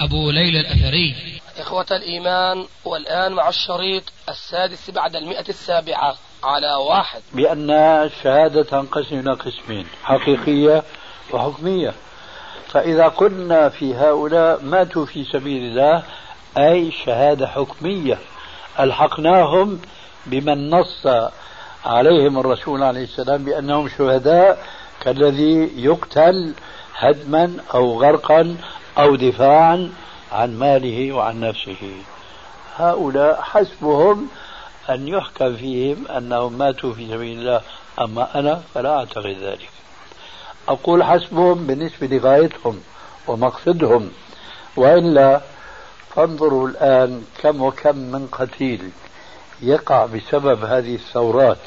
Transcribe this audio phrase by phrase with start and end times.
[0.00, 1.40] أبو ليلى الأثري.
[1.58, 7.20] إخوة الإيمان والآن مع الشريط السادس بعد المئة السابعة على واحد.
[7.32, 10.82] بأن الشهادة تنقسم إلى قسمين حقيقية
[11.32, 11.94] وحكمية.
[12.68, 16.02] فإذا قلنا في هؤلاء ماتوا في سبيل الله
[16.58, 18.18] أي شهادة حكمية
[18.80, 19.80] ألحقناهم
[20.26, 21.06] بمن نص
[21.84, 24.66] عليهم الرسول عليه السلام بأنهم شهداء
[25.00, 26.54] كالذي يقتل
[26.98, 28.56] هدما أو غرقا
[28.98, 29.92] أو دفاعا
[30.32, 31.92] عن ماله وعن نفسه.
[32.76, 34.28] هؤلاء حسبهم
[34.90, 37.60] أن يحكم فيهم أنهم ماتوا في سبيل الله
[38.00, 39.70] أما أنا فلا أعتقد ذلك.
[40.68, 42.80] أقول حسبهم بالنسبة لغايتهم
[43.26, 44.10] ومقصدهم.
[44.76, 45.40] وإلا
[46.14, 48.90] فانظروا الآن كم وكم من قتيل
[49.62, 51.58] يقع بسبب هذه الثورات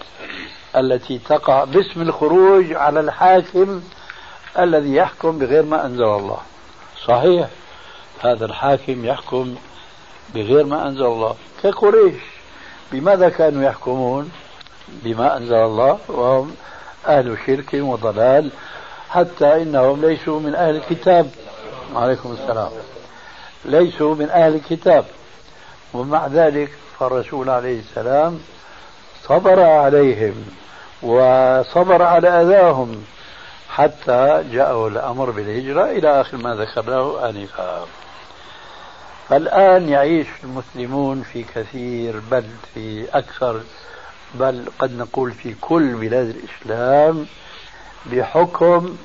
[0.76, 3.82] التي تقع باسم الخروج على الحاكم
[4.60, 6.40] الذي يحكم بغير ما أنزل الله.
[7.10, 7.48] صحيح.
[8.22, 9.56] هذا الحاكم يحكم
[10.36, 11.36] بغير ما أنزل الله.
[11.64, 12.22] كقريش
[12.92, 14.32] بماذا كانوا يحكمون؟
[14.88, 16.56] بما أنزل الله وهم
[17.08, 18.52] أهل شرك وضلال
[19.10, 21.32] حتى إنهم ليسوا من أهل الكتاب.
[21.96, 22.72] عليكم السلام.
[23.66, 25.06] ليسوا من أهل الكتاب.
[25.94, 28.40] ومع ذلك فالرسول عليه السلام
[29.24, 30.46] صبر عليهم
[31.04, 33.04] وصبر على أذاهم.
[33.80, 37.86] حتى جاءه الأمر بالهجرة إلى آخر ما ذكرناه آنفا
[39.32, 43.62] الآن يعيش المسلمون في كثير بل في أكثر
[44.34, 47.26] بل قد نقول في كل بلاد الإسلام
[48.06, 48.98] بحكم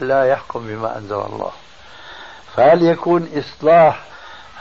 [0.00, 1.50] لا يحكم بما أنزل الله.
[2.56, 4.04] فهل يكون إصلاح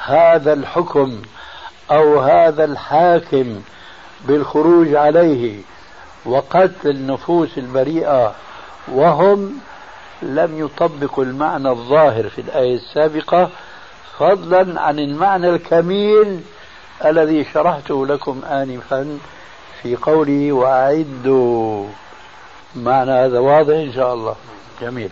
[0.05, 1.21] هذا الحكم
[1.91, 3.61] أو هذا الحاكم
[4.25, 5.61] بالخروج عليه
[6.25, 8.35] وقتل النفوس البريئة
[8.87, 9.59] وهم
[10.21, 13.49] لم يطبقوا المعنى الظاهر في الآية السابقة
[14.17, 16.41] فضلا عن المعنى الكميل
[17.05, 19.19] الذي شرحته لكم آنفا
[19.81, 21.87] في قوله وأعدوا.
[22.75, 24.35] معنى هذا واضح إن شاء الله.
[24.81, 25.09] جميل.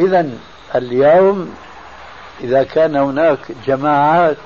[0.00, 0.30] إذا
[0.74, 1.54] اليوم
[2.40, 4.36] إذا كان هناك جماعات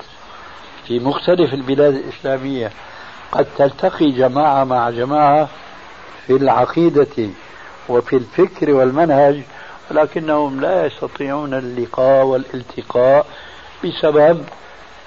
[0.87, 2.71] في مختلف البلاد الإسلامية
[3.31, 5.47] قد تلتقي جماعة مع جماعة
[6.27, 7.29] في العقيدة
[7.89, 9.41] وفي الفكر والمنهج
[9.91, 13.25] ولكنهم لا يستطيعون اللقاء والالتقاء
[13.83, 14.45] بسبب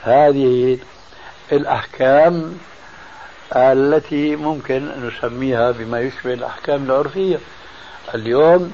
[0.03, 0.78] هذه
[1.53, 2.59] الأحكام
[3.56, 7.39] التي ممكن أن نسميها بما يشبه الأحكام العرفية.
[8.15, 8.72] اليوم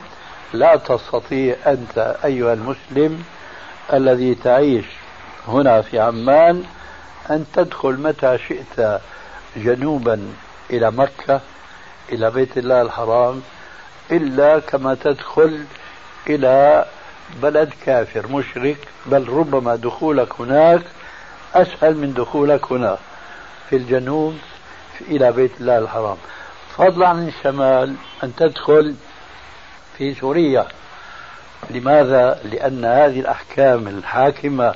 [0.53, 3.25] لا تستطيع أنت أيها المسلم
[3.92, 4.84] الذي تعيش
[5.48, 6.65] هنا في عمان
[7.31, 9.00] أن تدخل متى شئت
[9.56, 10.32] جنوبا
[10.71, 11.41] إلى مكة
[12.12, 13.42] إلى بيت الله الحرام
[14.10, 15.65] إلا كما تدخل
[16.26, 16.84] إلى
[17.42, 18.76] بلد كافر مشرك
[19.06, 20.82] بل ربما دخولك هناك
[21.54, 22.98] أسهل من دخولك هنا
[23.70, 24.38] في الجنوب
[25.00, 26.16] إلى بيت الله الحرام.
[26.76, 27.94] فضلا عن الشمال
[28.25, 28.94] أن تدخل
[29.98, 30.66] في سوريا.
[31.71, 34.75] لماذا؟ لأن هذه الأحكام الحاكمة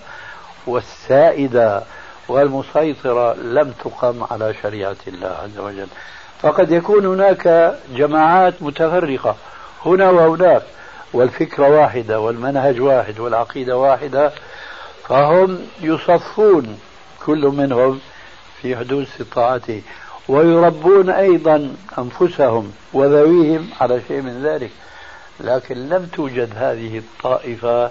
[0.66, 1.82] والسائدة
[2.28, 5.88] والمسيطرة لم تقم على شريعة الله عز وجل.
[6.42, 9.36] فقد يكون هناك جماعات متفرقة
[9.86, 10.62] هنا وهناك
[11.12, 14.32] والفكرة واحدة والمنهج واحد والعقيدة واحدة
[15.08, 16.78] فهم يصفون
[17.26, 18.00] كل منهم
[18.62, 19.82] في حدود استطاعته
[20.28, 24.70] ويربون أيضا أنفسهم وذويهم على شيء من ذلك.
[25.40, 27.90] لكن لم توجد هذه الطائفة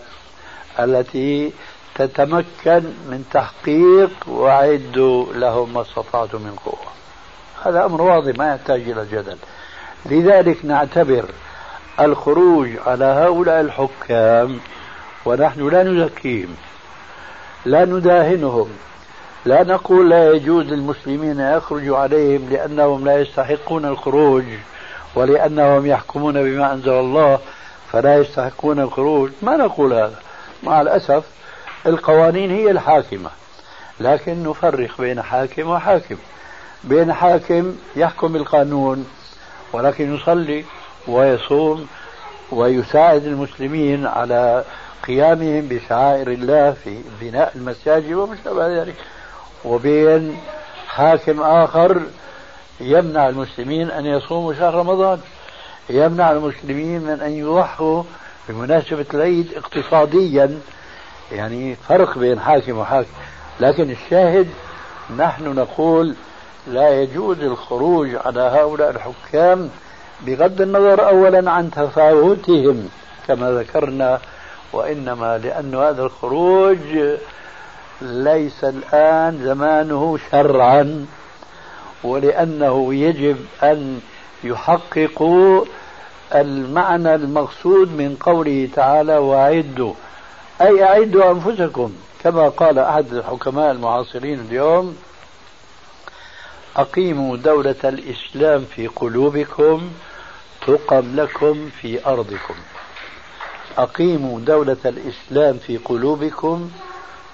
[0.80, 1.53] التي
[1.96, 6.98] تتمكن من تحقيق وأعدوا لهم ما استطعتم من قوة.
[7.65, 9.38] هذا أمر واضح ما يحتاج إلى جدل.
[10.06, 11.25] لذلك نعتبر
[12.00, 14.59] الخروج على هؤلاء الحكام
[15.25, 16.56] ونحن لا نزكيهم
[17.65, 18.69] لا نداهنهم
[19.45, 24.44] لا نقول لا يجوز للمسلمين أن يخرجوا عليهم لأنهم لا يستحقون الخروج
[25.15, 27.39] ولأنهم يحكمون بما أنزل الله
[27.92, 29.31] فلا يستحقون الخروج.
[29.42, 30.19] ما نقول هذا.
[30.63, 31.24] مع الأسف
[31.86, 33.30] القوانين هي الحاكمة
[34.00, 36.15] لكن نفرق بين حاكم وحاكم.
[36.88, 39.07] بين حاكم يحكم بالقانون
[39.74, 40.66] ولكن يصلي
[41.07, 41.88] ويصوم
[42.51, 44.63] ويساعد المسلمين على
[45.07, 48.95] قيامهم بشعائر الله في بناء المساجد وما شابه ذلك.
[49.66, 50.38] وبين
[50.88, 52.01] حاكم آخر
[52.80, 55.19] يمنع المسلمين أن يصوموا شهر رمضان.
[55.89, 58.04] يمنع المسلمين من أن يضحوا
[58.50, 60.60] بمناسبة العيد اقتصاديا.
[61.31, 63.10] يعني فرق بين حاكم وحاكم.
[63.60, 64.48] لكن الشاهد
[65.18, 66.16] نحن نقول
[66.68, 69.69] لا يجوز الخروج على هؤلاء الحكام
[70.25, 72.90] بغض النظر اولا عن تفاوتهم
[73.28, 74.19] كما ذكرنا
[74.74, 76.78] وإنما لأن هذا الخروج
[78.02, 81.06] ليس الآن زمانه شرعا
[82.04, 84.00] ولأنه يجب أن
[84.44, 85.66] يحققوا
[86.36, 89.94] المعنى المقصود من قوله تعالى وأعدوا
[90.62, 91.94] أي أعدوا أنفسكم
[92.24, 94.96] كما قال أحد الحكماء المعاصرين اليوم
[96.77, 99.91] أقيموا دولة الإسلام في قلوبكم
[100.68, 102.56] تقم لكم في أرضكم.
[103.77, 106.71] أقيموا دولة الإسلام في قلوبكم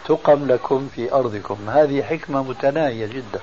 [0.05, 1.57] تقم لكم في أرضكم.
[1.69, 3.39] هذه حكمة متناهية جدا.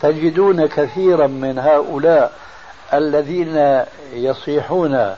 [0.00, 2.38] تجدون كثيرا من هؤلاء
[2.94, 5.14] الذين يصيحون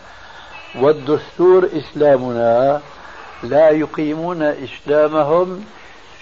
[0.81, 2.81] والدستور إسلامنا
[3.43, 5.65] لا يقيمون إسلامهم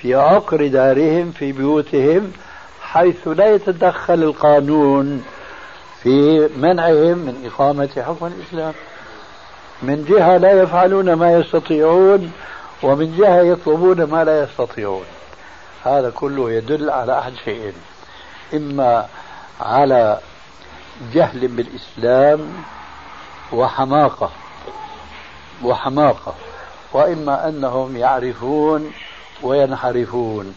[0.01, 2.33] في عقر دارهم في بيوتهم
[2.93, 5.25] حيث لا يتدخل القانون
[6.03, 8.75] في منعهم من إقامة حكم الإسلام.
[9.83, 12.33] من جهة لا يفعلون ما يستطيعون
[12.83, 15.05] ومن جهة يطلبون ما لا يستطيعون.
[15.85, 17.73] هذا كله يدل على أحد شيئين
[18.55, 19.07] إما
[19.61, 20.19] على
[21.15, 22.53] جهل بالإسلام
[23.53, 24.31] وحماقة
[25.65, 26.35] وحماقة
[26.93, 28.93] وإما أنهم يعرفون
[29.43, 30.55] وينحرفون.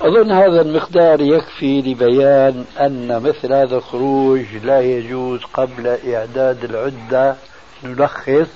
[0.00, 7.36] أظن هذا المقدار يكفي لبيان أن مثل هذا الخروج لا يجوز قبل إعداد العدة
[7.84, 8.48] نلخص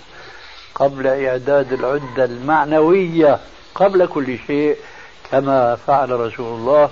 [0.75, 3.39] قبل إعداد العدة المعنوية
[3.75, 4.77] قبل كل شيء
[5.31, 6.91] كما فعل رسول الله.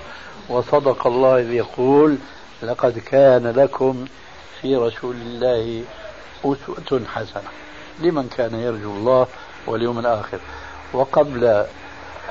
[0.48, 2.16] وصدق الله إذ يقول
[2.62, 4.04] لقد كان لكم
[4.60, 5.82] في رسول الله
[6.44, 7.50] أسوة حسنة.
[8.00, 9.26] لمن كان يرجو الله
[9.66, 10.38] واليوم الآخر.
[10.92, 11.64] وقبل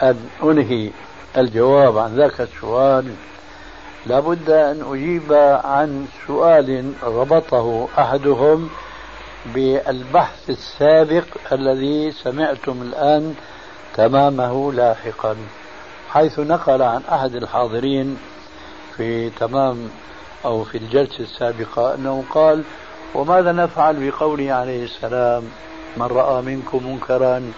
[0.01, 0.89] أن أنهي
[1.37, 3.13] الجواب عن ذاك السؤال
[4.05, 5.33] لابد أن أجيب
[5.63, 8.69] عن سؤال ربطه أحدهم
[9.45, 13.35] بالبحث السابق الذي سمعتم الآن
[13.95, 15.35] تمامه لاحقا
[16.09, 18.17] حيث نقل عن أحد الحاضرين
[18.97, 19.89] في تمام
[20.45, 22.63] أو في الجلسة السابقة أنه قال
[23.15, 25.43] وماذا نفعل بقوله عليه السلام؟
[25.97, 27.51] من رأى منكم منكرا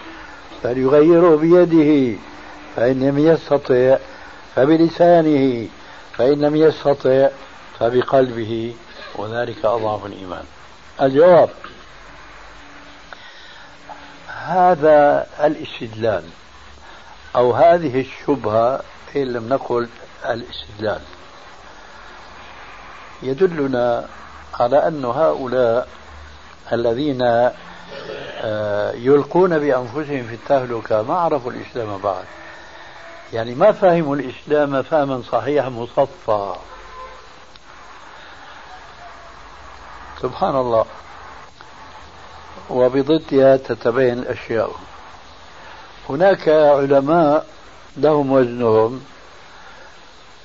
[0.62, 2.18] فليغيره بيده.
[2.76, 3.98] فإن لم يستطع
[4.56, 5.68] فبلسانه
[6.12, 7.28] فإن لم يستطع
[7.78, 8.74] فبقلبه
[9.16, 10.44] وذلك أضعف الإيمان.
[11.02, 11.50] الجواب
[14.46, 16.24] هذا الاستدلال
[17.36, 18.80] أو هذه الشبهة
[19.16, 19.88] إن لم نقل
[20.24, 21.00] الاستدلال
[23.22, 24.08] يدلنا
[24.60, 25.88] على أن هؤلاء
[26.72, 27.22] الذين
[28.44, 32.24] آه، يلقون بأنفسهم في التهلكة ما عرفوا الإسلام بعد.
[33.32, 36.54] يعني ما فهموا الإسلام فهما صحيحا مصفى.
[40.22, 40.86] سبحان الله.
[42.70, 44.70] وبضدها تتبين الأشياء.
[46.08, 47.46] هناك علماء
[47.96, 49.04] لهم وزنهم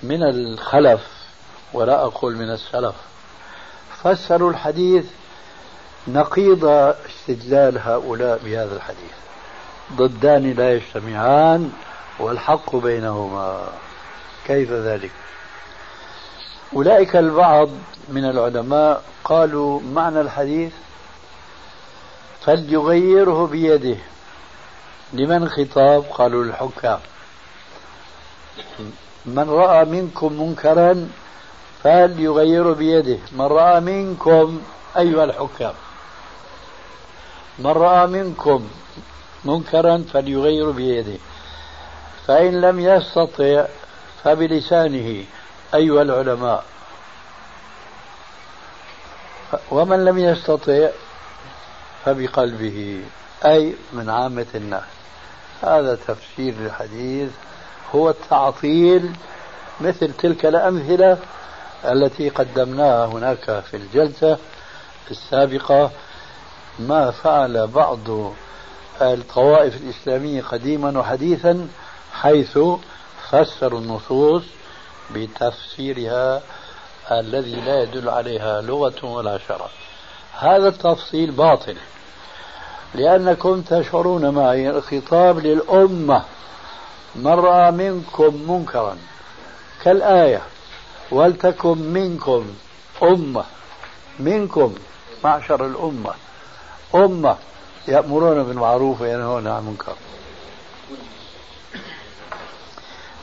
[0.04, 1.08] من الخلف
[1.74, 2.96] ولا أقول من السلف.
[4.04, 5.06] فسروا الحديث
[6.08, 9.14] نقيض استدلال هؤلاء بهذا الحديث.
[9.94, 11.74] ضدان لا يجتمعان.
[12.20, 13.72] والحق بينهما.
[14.46, 15.12] كيف ذلك؟
[16.76, 17.70] أولئك البعض
[18.10, 20.74] من العلماء قالوا معنى الحديث
[22.42, 23.98] فليغيره بيده.
[25.14, 27.00] لمن خطاب؟ قالوا للحكام.
[29.26, 31.10] من رأى منكم منكرا
[31.84, 33.20] فليغيره بيده.
[33.32, 34.62] من رأى منكم
[34.98, 35.74] أيها الحكام.
[37.60, 38.68] من رأى منكم
[39.46, 41.18] منكرا فليغيره بيده.
[42.28, 43.66] فإن لم يستطع
[44.24, 45.24] فبلسانه
[45.74, 46.64] أيها العلماء.
[49.72, 50.90] ومن لم يستطع
[52.06, 53.02] فبقلبه
[53.46, 54.84] أي من عامة الناس.
[55.64, 57.30] هذا تفسير الحديث
[57.96, 59.12] هو التعطيل
[59.82, 61.18] مثل تلك الأمثلة
[61.86, 64.38] التي قدمناها هناك في الجلسة
[65.12, 65.92] السابقة.
[66.80, 68.34] ما فعل بعض
[69.02, 71.68] الطوائف الإسلامية قديما وحديثا
[72.22, 72.60] حيث
[73.30, 74.44] فسروا النصوص
[75.16, 76.42] بتفسيرها
[77.12, 79.68] الذي لا يدل عليها لغة ولا شرع.
[80.40, 81.78] هذا التفصيل باطل
[82.96, 86.24] لأنكم تشعرون معي الخطاب للأمة
[87.16, 88.98] من رأى منكم منكرا
[89.84, 90.42] كالآية
[91.12, 92.46] ولتكن منكم
[93.04, 93.44] أمة
[94.20, 94.76] منكم
[95.24, 96.14] معشر الأمة
[96.96, 97.36] أمة
[97.88, 99.96] يأمرون بالمعروف وينهون عن المنكر.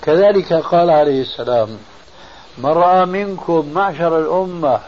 [0.05, 1.79] كذلك قال عليه السلام
[2.59, 4.81] من رأى منكم معشر الأمة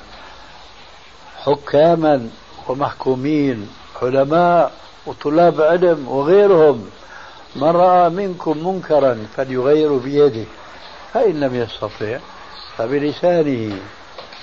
[1.44, 2.30] حكاما
[2.68, 3.68] ومحكومين
[4.02, 4.72] علماء
[5.06, 6.90] وطلاب علم وغيرهم
[7.56, 10.44] من رأى منكم منكرا فليغير بيده
[11.12, 12.18] فإن لم يستطع
[12.76, 13.78] فبلسانه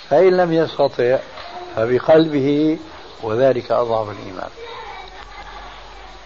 [0.10, 1.20] فإن لم يستطع
[1.76, 2.78] فبقلبه
[3.24, 4.50] وذلك أضعف الإيمان.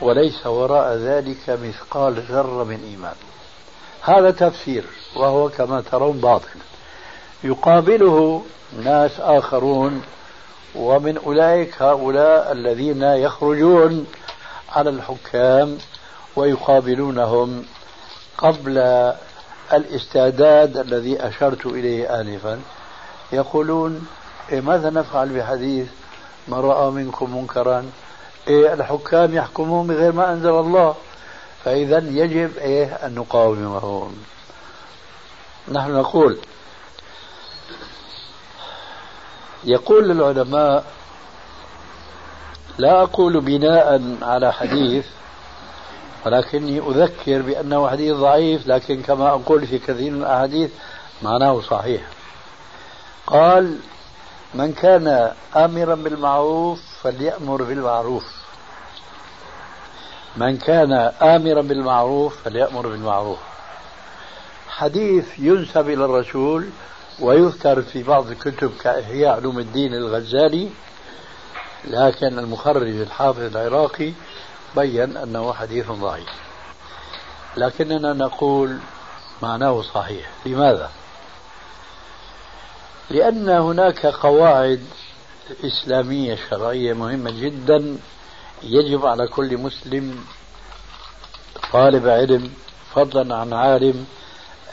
[0.02, 3.16] وليس وراء ذلك مثقال ذرة من إيمان.
[4.08, 4.84] هذا تفسير
[5.16, 6.60] وهو كما ترون باطل
[7.44, 8.44] يقابله
[8.84, 10.02] ناس آخرون
[10.76, 14.06] ومن أولئك هؤلاء الذين يخرجون
[14.70, 15.78] على الحكام
[16.36, 17.66] ويقابلونهم
[18.38, 18.78] قبل
[19.74, 22.60] الاستعداد الذي أشرت إليه آنفا.
[23.32, 24.08] يقولون
[24.52, 25.88] إيه ماذا نفعل بحديث
[26.48, 27.86] من رأى منكم منكرا
[28.48, 30.96] إيه الحكام يحكمون بغير ما أنزل الله؟
[31.68, 34.16] فإذا يجب إيه أن نقاومهم
[35.72, 36.38] نحن نقول
[39.64, 40.86] يقول العلماء
[42.78, 45.06] لا أقول بناء على حديث
[46.26, 50.72] ولكني أذكر بأنه حديث ضعيف لكن كما أقول في كثير من الأحاديث
[51.22, 52.02] معناه صحيح.
[53.28, 53.80] قال
[54.54, 58.37] من كان آمرا بالمعروف فليأمر بالمعروف.
[60.38, 63.38] من كان آمرا بالمعروف فليأمر بالمعروف.
[64.70, 66.70] حديث ينسب إلى الرسول
[67.20, 70.70] ويذكر في بعض الكتب كإحياء علوم الدين الغزالي
[71.88, 74.14] لكن المخرج الحافظ العراقي
[74.76, 76.30] بين أنه حديث ضعيف.
[77.58, 78.78] لكننا نقول
[79.42, 80.30] معناه صحيح.
[80.46, 80.90] لماذا؟
[83.10, 84.84] لأن هناك قواعد
[85.64, 87.98] إسلامية شرعية مهمة جدا
[88.64, 90.26] يجب على كل مسلم
[91.74, 92.52] طالب علم
[92.96, 94.06] فضلا عن عالم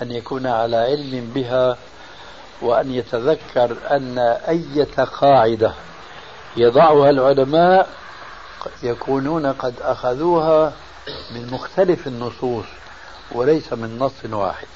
[0.03, 1.77] أن يكون على علم بها
[2.63, 5.73] وأن يتذكر أن أية قاعدة
[6.57, 7.89] يضعها العلماء
[8.83, 10.73] يكونون قد أخذوها
[11.35, 12.65] من مختلف النصوص
[13.33, 14.67] وليس من نص واحد.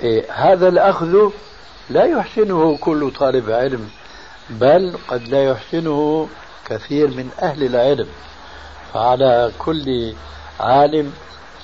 [0.00, 1.30] إيه هذا الأخذ
[1.90, 3.90] لا يحسنه كل طالب علم
[4.50, 6.28] بل قد لا يحسنه
[6.72, 8.08] كثير من أهل العلم
[8.94, 10.14] فعلى كل
[10.60, 11.12] عالم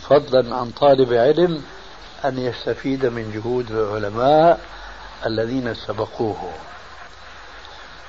[0.08, 1.62] فضلا عن طالب علم
[2.24, 4.60] أن يستفيد من جهود العلماء
[5.26, 6.50] الذين سبقوه.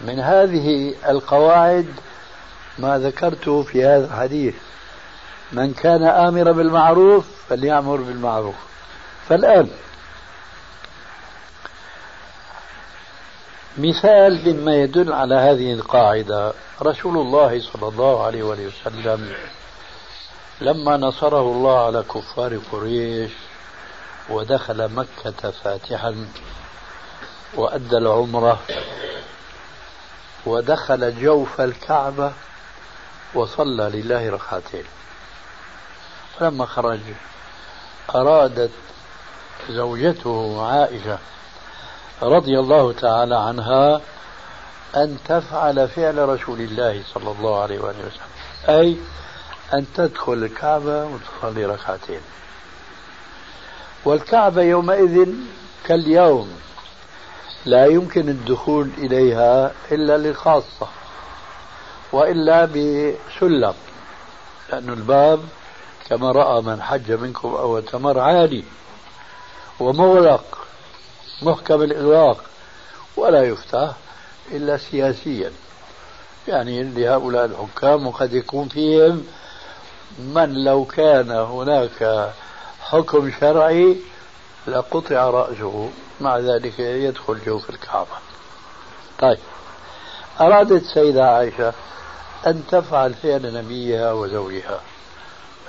[0.02, 1.88] من هذه القواعد
[2.80, 4.56] ما ذكرته في هذا الحديث.
[5.52, 8.56] من كان آمرا بالمعروف فليأمر بالمعروف.
[9.30, 9.68] فالآن
[13.78, 16.54] مثال مما يدل على هذه القاعدة.
[16.82, 19.34] رسول الله صلى الله عليه وسلم
[20.62, 23.32] لما نصره الله على كفار قريش
[24.30, 26.28] ودخل مكة فاتحا
[27.56, 28.60] وأدى العمرة
[30.46, 32.34] ودخل جوف الكعبة
[33.34, 34.84] وصلى لله ركعتين.
[36.40, 37.00] فلما خرج
[38.16, 38.72] أرادت
[39.70, 41.18] زوجته عائشة
[42.22, 44.02] رضي الله تعالى عنها
[44.96, 48.30] أن تفعل فعل رسول الله صلى الله عليه وآله وسلم.
[48.70, 48.98] أي
[49.74, 52.22] أن تدخل الكعبة وتصلي ركعتين.
[54.06, 55.34] والكعبة يومئذ
[55.86, 56.60] كاليوم
[57.66, 60.88] لا يمكن الدخول إليها إلا للخاصة
[62.12, 63.74] وإلا بسلم
[64.70, 65.40] لأن الباب
[66.10, 68.64] كما رأى من حج منكم أو تمر عالي
[69.80, 70.69] ومغلق.
[71.42, 72.44] محكم الإغلاق
[73.18, 73.92] ولا يفتح
[74.52, 75.52] إلا سياسيا.
[76.48, 79.28] يعني لهؤلاء الحكام وقد يكون فيهم
[80.20, 82.30] من لو كان هناك
[82.82, 83.98] حكم شرعي
[84.68, 85.90] لقطع رأسه
[86.22, 88.18] مع ذلك يدخل جوف الكعبة.
[89.20, 89.40] طيب
[90.42, 91.74] أرادت سيدة عائشة
[92.48, 94.82] أن تفعل فعل نبيها وزوجها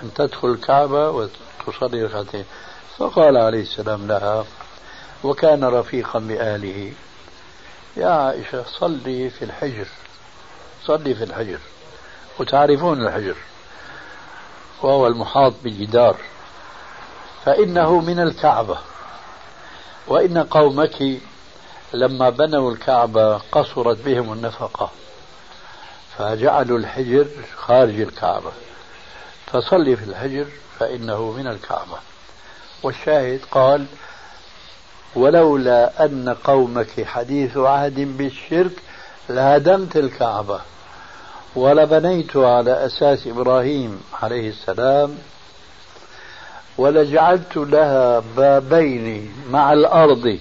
[0.02, 2.44] أن تدخل الكعبة وتصلي ركعتين.
[2.98, 4.44] فقال عليه السلام لها
[5.24, 6.92] وكان رفيقا بأهله
[7.96, 9.86] يا عائشة صلي في الحجر.
[10.84, 11.58] صلي في الحجر.
[12.38, 13.36] وتعرفون الحجر.
[14.82, 16.16] وهو المحاط بالجدار.
[17.44, 18.78] فإنه من الكعبة.
[20.06, 21.20] وإن قومك
[21.92, 24.90] لما بنوا الكعبة قصرت بهم النفقة.
[26.18, 28.52] فجعلوا الحجر خارج الكعبة.
[29.46, 30.46] فصلي في الحجر
[30.78, 31.98] فإنه من الكعبة.
[32.82, 33.86] والشاهد قال
[35.14, 38.72] ولولا أن قومك حديث عهد بالشرك
[39.28, 40.60] لهدمت الكعبة.
[41.56, 45.18] ولبنيت على أساس إبراهيم عليه السلام
[46.78, 50.38] ولجعلت لها بابين مع الأرض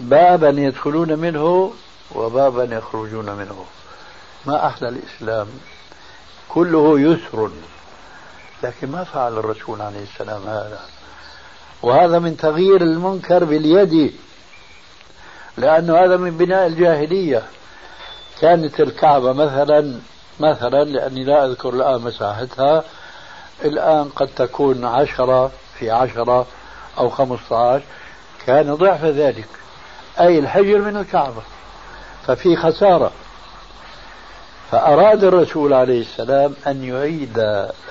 [0.00, 1.72] بابا يدخلون منه
[2.14, 3.64] وبابا يخرجون منه.
[4.46, 5.46] ما أحلى الإسلام
[6.48, 7.50] كله يسر
[8.62, 10.80] لكن ما فعل الرسول عليه السلام هذا.
[11.82, 14.14] وهذا من تغيير المنكر باليد
[15.56, 17.42] لأنه هذا من بناء الجاهلية.
[18.40, 20.00] كانت الكعبة مثلا
[20.40, 22.84] مثلا لأني لا أذكر الآن مساحتها
[23.64, 26.46] الآن قد تكون عشرة في عشرة
[26.98, 27.84] أو خمسة عشر
[28.46, 29.48] كان ضعف ذلك.
[30.20, 31.42] أي الحجر من الكعبة
[32.26, 33.12] ففي خسارة.
[34.70, 37.38] فأراد الرسول عليه السلام أن يعيد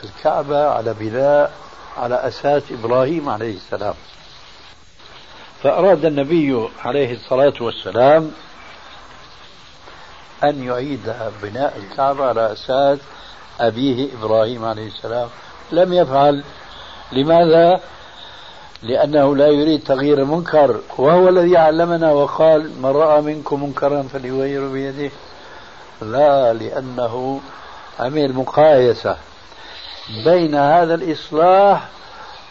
[0.03, 1.51] الكعبة على بناء
[1.97, 3.93] على أساس إبراهيم عليه السلام.
[5.63, 8.31] فأراد النبي عليه الصلاة والسلام
[10.43, 12.99] أن يعيد بناء الكعبة على أساس
[13.59, 15.29] أبيه إبراهيم عليه السلام.
[15.71, 16.43] لم يفعل.
[17.11, 17.79] لماذا؟
[18.83, 25.11] لأنه لا يريد تغيير المنكر وهو الذي علمنا وقال من رأى منكم منكرا فليغير بيده.
[26.01, 27.41] لا لأنه
[27.99, 29.17] عمل مقايسة
[30.09, 31.88] بين هذا الإصلاح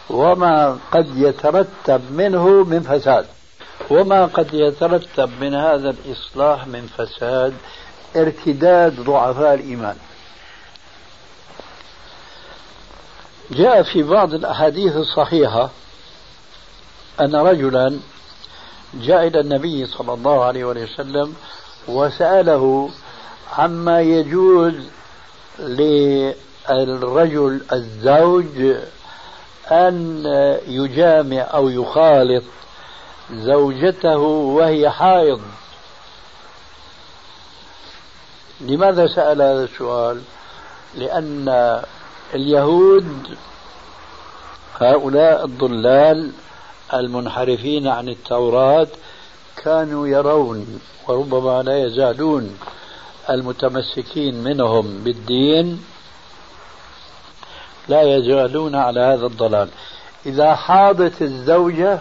[0.09, 3.25] وما قد يترتب منه من فساد.
[3.89, 7.53] وما قد يترتب من هذا الإصلاح من فساد
[8.15, 9.95] ارتداد ضعفاء الإيمان.
[13.51, 15.69] جاء في بعض الأحاديث الصحيحة
[17.21, 17.99] أن رجلا
[18.93, 21.35] جاء إلى النبي صلى الله عليه وسلم
[21.87, 22.89] وسأله
[23.57, 24.73] عما يجوز
[26.69, 28.75] للرجل الزوج
[29.71, 30.23] أن
[30.67, 32.43] يجامع أو يخالط
[33.33, 35.41] زوجته وهي حائض
[38.61, 40.21] لماذا سأل هذا السؤال؟
[40.95, 41.81] لأن
[42.33, 43.37] اليهود
[44.81, 46.31] هؤلاء الضلال
[46.93, 48.87] المنحرفين عن التوراة
[49.63, 52.57] كانوا يرون وربما لا يزالون
[53.29, 55.83] المتمسكين منهم بالدين
[57.87, 59.69] لا يزالون على هذا الضلال.
[60.25, 61.99] إذا حاضت الزوجة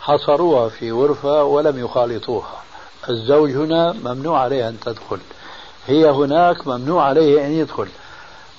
[0.00, 2.62] حصروها في غرفة ولم يخالطوها.
[3.08, 5.18] الزوج هنا ممنوع عليه أن تدخل.
[5.86, 7.88] هي هناك ممنوع عليه أن يدخل.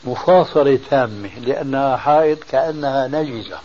[0.03, 3.57] مفاصلة تامة لأنها حائض كأنها نجسة.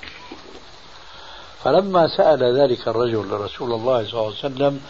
[1.64, 4.80] فلما سأل ذلك الرجل رسول الله صلى الله عليه وسلم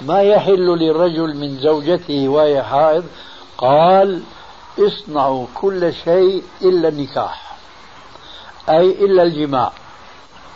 [0.00, 3.04] ما يحل للرجل من زوجته وهي حائض؟
[3.58, 4.22] قال
[4.78, 7.56] اصنعوا كل شيء إلا النكاح
[8.68, 9.72] أي إلا الجماع.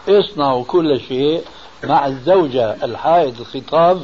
[0.08, 1.44] اصنعوا كل شيء
[1.84, 4.02] مع الزوجة الحائض خطاب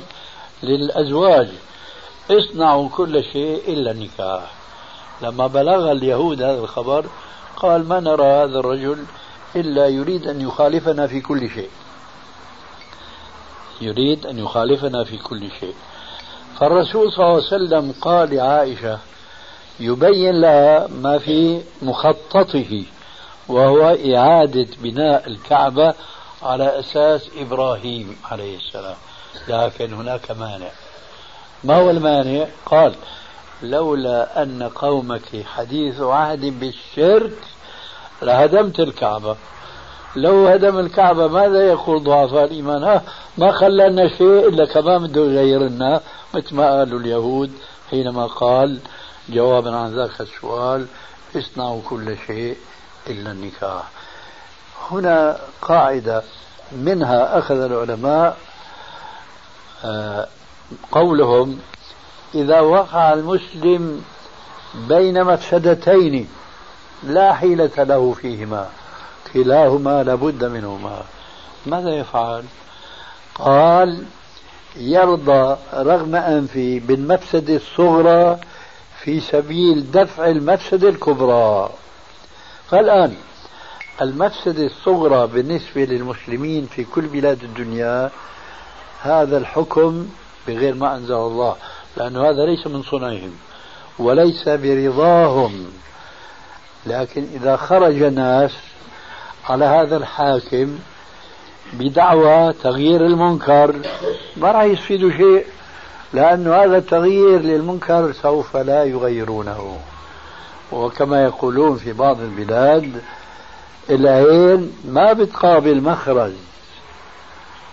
[0.62, 1.48] للأزواج.
[2.30, 4.52] اصنعوا كل شيء إلا النكاح.
[5.22, 7.06] لما بلغ اليهود هذا الخبر
[7.56, 9.04] قال ما نرى هذا الرجل
[9.56, 11.70] إلا يريد أن يخالفنا في كل شيء.
[13.80, 15.74] يريد أن يخالفنا في كل شيء.
[16.58, 18.98] فالرسول صلى الله عليه وسلم قال لعائشة
[19.80, 22.84] يبين لها ما في مخططه
[23.48, 25.94] وهو إعادة بناء الكعبة
[26.42, 28.96] على أساس إبراهيم عليه السلام.
[29.48, 30.70] لكن هناك مانع.
[31.64, 32.94] ما هو المانع؟ قال
[33.62, 37.38] لولا أن قومك حديث عهد بالشرك
[38.22, 39.36] لهدمت الكعبة.
[40.16, 43.02] لو هدم الكعبة ماذا يقول ضعفاء الإيمان؟ ها
[43.38, 46.00] ما خلانا شيء إلا كمان بده يغير لنا
[46.34, 47.52] مثل ما قالوا اليهود
[47.90, 48.78] حينما قال
[49.30, 50.86] جوابا عن ذاك السؤال
[51.36, 52.56] اصنعوا كل شيء
[53.06, 53.82] إلا النكاح.
[54.90, 56.22] هنا قاعدة
[56.72, 58.36] منها أخذ العلماء
[59.84, 60.28] آه،
[60.92, 61.58] قولهم
[62.34, 64.04] إذا وقع المسلم
[64.74, 66.28] بين مفسدتين
[67.02, 68.68] لا حيلة له فيهما
[69.32, 71.02] كلاهما لابد منهما.
[71.66, 72.44] ماذا يفعل؟
[73.34, 74.04] قال
[74.76, 78.38] يرضى رغم أنفه بالمفسدة الصغرى
[79.02, 81.70] في سبيل دفع المفسدة الكبرى.
[82.70, 83.14] فالآن
[84.02, 88.10] المفسدة الصغرى بالنسبة للمسلمين في كل بلاد الدنيا
[89.02, 90.08] هذا الحكم
[90.48, 91.56] بغير ما أنزل الله
[91.96, 93.32] لأن هذا ليس من صنعهم
[93.98, 95.66] وليس برضاهم.
[96.86, 98.52] لكن إذا خرج ناس
[99.48, 100.78] على هذا الحاكم
[101.72, 103.74] بدعوى تغيير المنكر
[104.36, 105.44] ما راح يستفيدوا شيء.
[106.12, 109.78] لأن هذا التغيير للمنكر سوف لا يغيرونه.
[110.72, 113.02] وكما يقولون في بعض البلاد
[113.90, 116.32] العين ما بتقابل مخرج.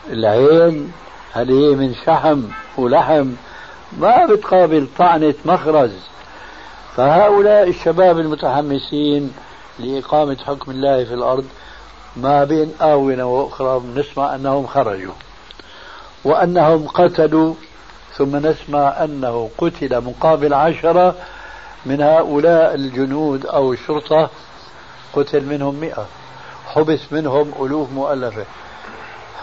[0.10, 0.92] العين
[1.34, 2.42] هل هي من شحم
[2.78, 3.32] ولحم؟
[4.00, 5.92] ما بتقابل طعنة مخرج.
[6.96, 9.34] فهؤلاء الشباب المتحمسين
[9.80, 11.46] لإقامة حكم الله في الأرض
[12.16, 15.14] ما بين آونة وأخرى نسمع أنهم خرجوا.
[16.24, 17.54] وأنهم قتلوا
[18.18, 21.16] ثم نسمع أنه قتل مقابل عشرة
[21.86, 24.30] من هؤلاء الجنود أو الشرطة.
[25.14, 26.06] قتل منهم مئة.
[26.66, 28.46] حبس منهم ألوف مؤلفة.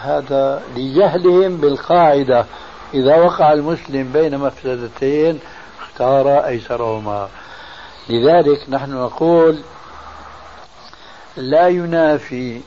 [0.01, 2.45] هذا لجهلهم بالقاعدة.
[2.93, 5.39] إذا وقع المسلم بين مفسدتين
[5.81, 7.27] اختار أيسرهما.
[8.09, 9.59] لذلك نحن نقول
[11.37, 12.61] لا ينافي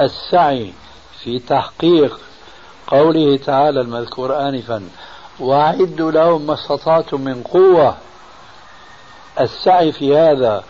[0.00, 0.72] السعي
[1.24, 2.20] في تحقيق
[2.86, 4.82] قوله تعالى المذكور آنفا
[5.40, 7.96] وأعدوا لهم ما استطعتم من قوة.
[9.40, 10.64] السعي في هذا.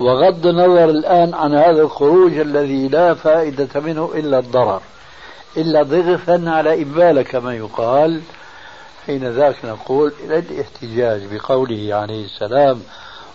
[0.00, 4.80] وغض النظر الآن عن هذا الخروج الذي لا فائدة منه إلا الضرر.
[5.56, 8.20] إلا ضغثا على إبالة كما يقال.
[9.06, 12.82] حين ذاك نقول إلى الاحتجاج بقوله عليه السلام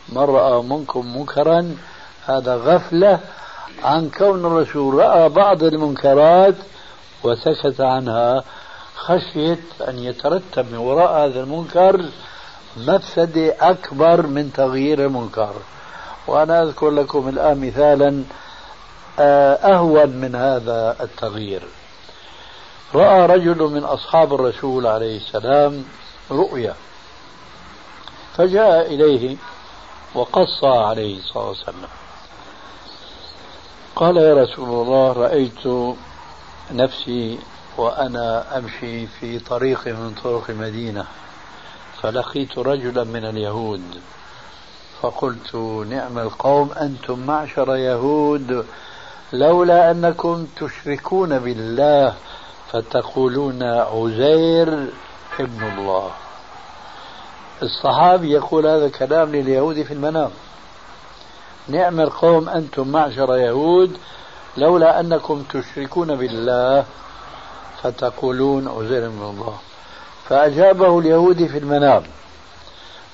[0.09, 1.75] من رأى منكم منكرا
[2.25, 3.19] هذا غفلة
[3.83, 6.55] عن كون الرسول رأى بعض المنكرات
[7.23, 8.43] وسكت عنها
[9.05, 12.05] خشية أن يترتب من وراء هذا المنكر
[12.77, 15.53] مفسدة أكبر من تغيير المنكر.
[16.27, 18.23] وأنا أذكر لكم الآن مثالا
[19.19, 21.63] آه، أهون من هذا التغيير.
[22.95, 25.85] رأى رجل من أصحاب الرسول عليه السلام
[26.31, 26.75] رؤيا
[28.37, 29.37] فجاء إليه
[30.15, 31.87] وقص عليه عليه وسلم
[33.95, 35.95] قال يا رسول الله رأيت
[36.71, 37.39] نفسي
[37.77, 41.05] وأنا أمشي في طريق من طرق المدينة
[42.01, 44.01] فلقيت رجلا من اليهود
[45.01, 45.55] فقلت
[45.89, 48.65] نعم القوم أنتم معشر يهود
[49.33, 52.13] لولا أنكم تشركون بالله
[52.71, 54.87] فتقولون عزير
[55.39, 56.11] ابن الله.
[57.61, 60.31] الصحابي يقول هذا كلام لليهود في المنام.
[61.67, 63.97] نعم القوم أنتم معشر يهود
[64.57, 66.85] لولا أنكم تشركون بالله
[67.83, 69.57] فتقولون عزير ابن الله.
[70.29, 72.03] فأجابه اليهودي في المنام.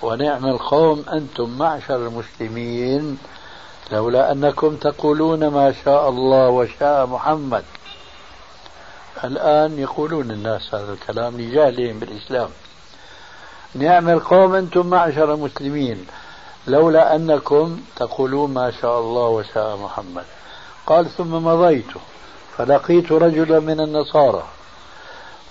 [0.01, 3.17] ونعم القوم أنتم معشر المسلمين
[3.91, 7.63] لولا أنكم تقولون ما شاء الله وشاء محمد.
[9.23, 12.49] الآن يقولون الناس هذا الكلام لجهلهم بالإسلام.
[13.75, 16.05] نعم القوم أنتم معشر المسلمين
[16.67, 20.25] لولا أنكم تقولون ما شاء الله وشاء محمد.
[20.87, 21.91] قال ثم مضيت
[22.57, 24.43] فلقيت رجلا من النصارى.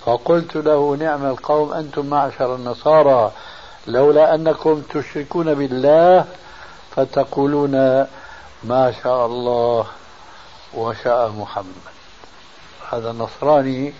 [0.07, 3.31] فقلت له نعم القوم أنتم معشر النصارى
[3.87, 6.25] لولا أنكم تشركون بالله
[6.95, 7.75] فتقولون
[8.63, 9.85] ما شاء الله
[10.73, 11.85] وشاء محمد.
[12.89, 13.93] هذا النصراني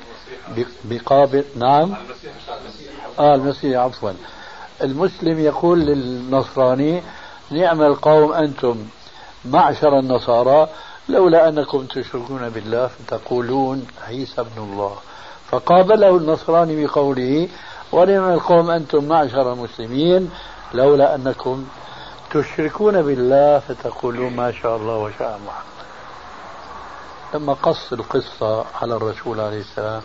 [0.84, 1.94] بقابل نعم؟
[3.20, 4.12] آه المسيح عفوا.
[4.84, 7.02] المسلم يقول للنصراني
[7.52, 8.86] نعم القوم أنتم
[9.46, 10.68] معشر النصارى
[11.10, 14.98] لولا أنكم تشركون بالله فتقولون عيسى ابن الله.
[15.52, 17.50] فقابله النصراني بقوله
[17.92, 20.32] ونعم القوم أنتم معشر المسلمين
[20.74, 21.68] لولا أنكم
[22.32, 25.78] تشركون بالله فتقولون ما شاء الله وشاء محمد
[27.34, 30.02] لما قص القصة على الرسول عليه السلام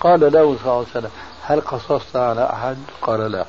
[0.00, 1.10] قال له صلى الله عليه وسلم
[1.42, 3.44] هل قصصت على أحد؟ قال لا.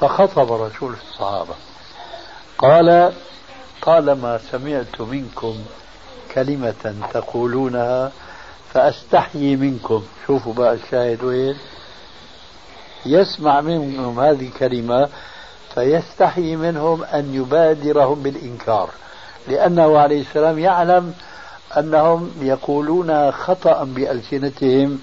[0.00, 1.54] فخطب الرسول في الصحابة
[2.58, 3.12] قال
[3.82, 5.54] طالما سمعت منكم
[6.34, 8.12] كلمة تقولونها
[8.72, 10.02] فأستحيي منكم.
[10.26, 11.56] شوفوا بقى الشاهد وين.
[13.06, 15.08] يسمع منهم هذه الكلمة
[15.74, 18.90] فيستحي منهم أن يبادرهم بالإنكار.
[19.48, 21.14] لأنه عليه السلام يعلم
[21.78, 24.98] أنهم يقولون خطأ بألسنتهم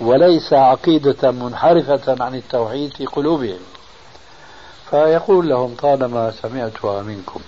[0.00, 3.60] وليس عقيدة منحرفة عن التوحيد في قلوبهم.
[4.90, 7.40] فيقول لهم طالما سمعتها منكم.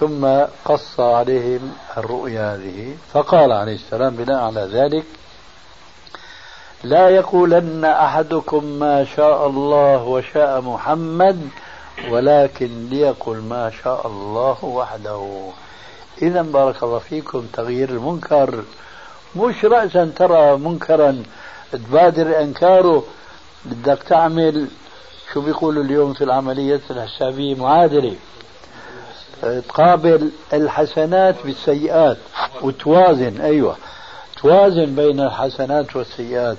[0.00, 0.26] ثم
[0.64, 5.04] قص عليهم الرؤيا هذه فقال عليه السلام بناء على ذلك
[6.84, 11.48] لا يقولن أحدكم ما شاء الله وشاء محمد
[12.10, 15.48] ولكن ليقل ما شاء الله وحده.
[16.22, 18.64] اذا بارك الله فيكم تغيير المنكر.
[19.36, 21.22] مش راسا ترى منكرا
[21.72, 23.04] تبادر أنكاره.
[23.64, 24.68] بدك تعمل
[25.32, 28.16] شو بيقولوا اليوم في العمليات الحسابية؟ معادلة.
[29.42, 32.16] تقابل الحسنات بالسيئات.
[32.62, 33.76] وتوازن أيوه.
[34.42, 36.56] توازن بين الحسنات والسيئات.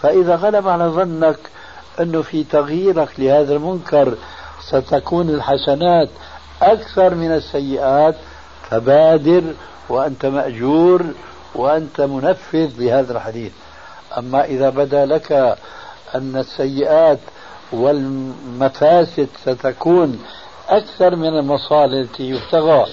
[0.00, 1.38] فإذا غلب على ظنك
[2.00, 4.14] أنه في تغييرك لهذا المنكر
[4.60, 6.08] ستكون الحسنات
[6.62, 8.14] أكثر من السيئات
[8.70, 9.42] فبادر
[9.88, 11.04] وأنت مأجور
[11.54, 13.52] وأنت منفذ لهذا الحديث.
[14.18, 15.56] أما إذا بدا لك
[16.14, 17.18] أن السيئات
[17.72, 20.22] والمفاسد ستكون
[20.76, 22.86] أكثر من المصالح التي يبتغى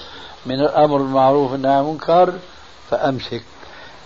[0.46, 2.32] من الأمر بالمعروف والنهي عن المنكر
[2.90, 3.42] فأمسك.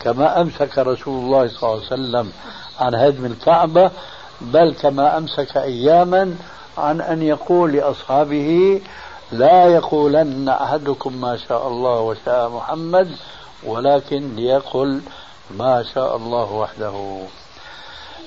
[0.01, 2.33] كما أمسك رسول الله صلى الله عليه وسلم
[2.81, 3.91] عن هدم الكعبة
[4.41, 6.35] بل كما أمسك أياما
[6.79, 8.81] عن أن يقول لأصحابه
[9.33, 13.09] لا يقولن أحدكم ما شاء الله وشاء محمد
[13.67, 15.01] ولكن ليقل
[15.51, 17.19] ما شاء الله وحده.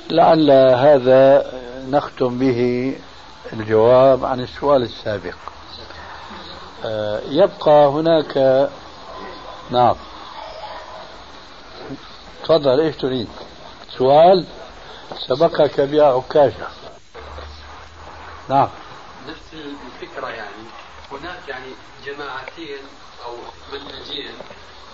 [0.10, 1.52] لعل هذا
[1.90, 2.94] نختم به
[3.54, 5.36] الجواب عن السؤال السابق.
[6.86, 8.38] آه، يبقى هناك
[9.70, 9.96] نعم.
[12.44, 13.28] تفضل إيش تريد؟
[13.98, 14.46] سؤال
[15.28, 16.68] سبقك بها عكاشة.
[18.50, 18.70] نعم.
[19.28, 20.64] نفس الفكرة يعني.
[21.12, 21.72] هناك يعني
[22.06, 22.78] جماعتين
[23.26, 23.36] أو
[23.74, 24.32] منهجين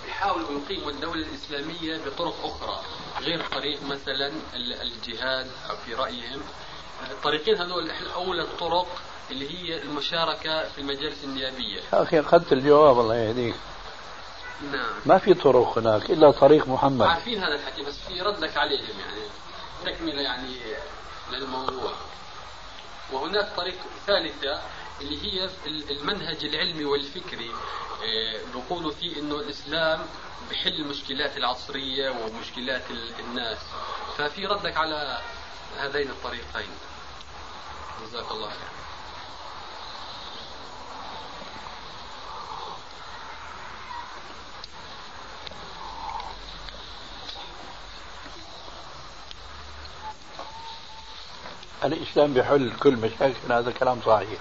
[0.08, 2.80] يحاولوا يقيموا الدولة الإسلامية بطرق أخرى
[3.22, 6.42] غير طريق مثلا الجهاد أو في رأيهم.
[7.12, 8.88] الطريقين هذول أولى الطرق
[9.32, 11.82] اللي هي المشاركة في المجالس النيابية.
[11.94, 13.56] يا أخي أخذت الجواب الله يهديك.
[14.72, 14.94] نعم.
[15.06, 17.08] ما في طرق هناك إلا طريق محمد.
[17.08, 19.22] عارفين هذا الحكي بس في ردك عليهم يعني.
[19.86, 20.56] تكملة يعني
[21.32, 21.92] للموضوع.
[23.12, 23.76] وهناك طريق
[24.08, 24.62] ثالثة
[25.02, 27.52] اللي هي المنهج العلمي والفكري
[28.04, 30.06] آه، بيقولوا فيه إنه الإسلام
[30.52, 32.84] بحل المشكلات العصرية ومشكلات
[33.20, 33.58] الناس.
[34.18, 35.22] ففي ردك على
[35.78, 36.70] هذين الطريقين.
[38.06, 38.72] جزاك الله خير
[51.84, 54.40] الإسلام بحل كل مشاكل هذا كلام صحيح.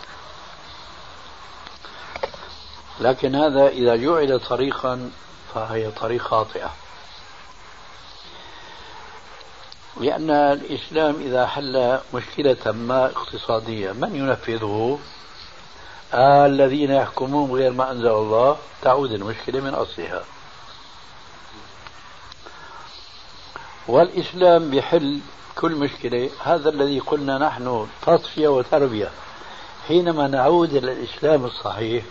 [3.01, 5.11] لكن هذا إذا جعل طريقا
[5.55, 6.71] فهي طريق خاطئة.
[10.01, 14.99] لأن الإسلام إذا حل مشكلة ما اقتصادية من ينفذه؟
[16.15, 20.23] آه الذين يحكمون غير ما أنزل الله تعود المشكلة من أصلها.
[23.89, 25.21] والإسلام بحل
[25.57, 29.11] كل مشكلة هذا الذي قلنا نحن تصفية وتربية.
[29.89, 32.05] حينما نعود إلى الإسلام الصحيح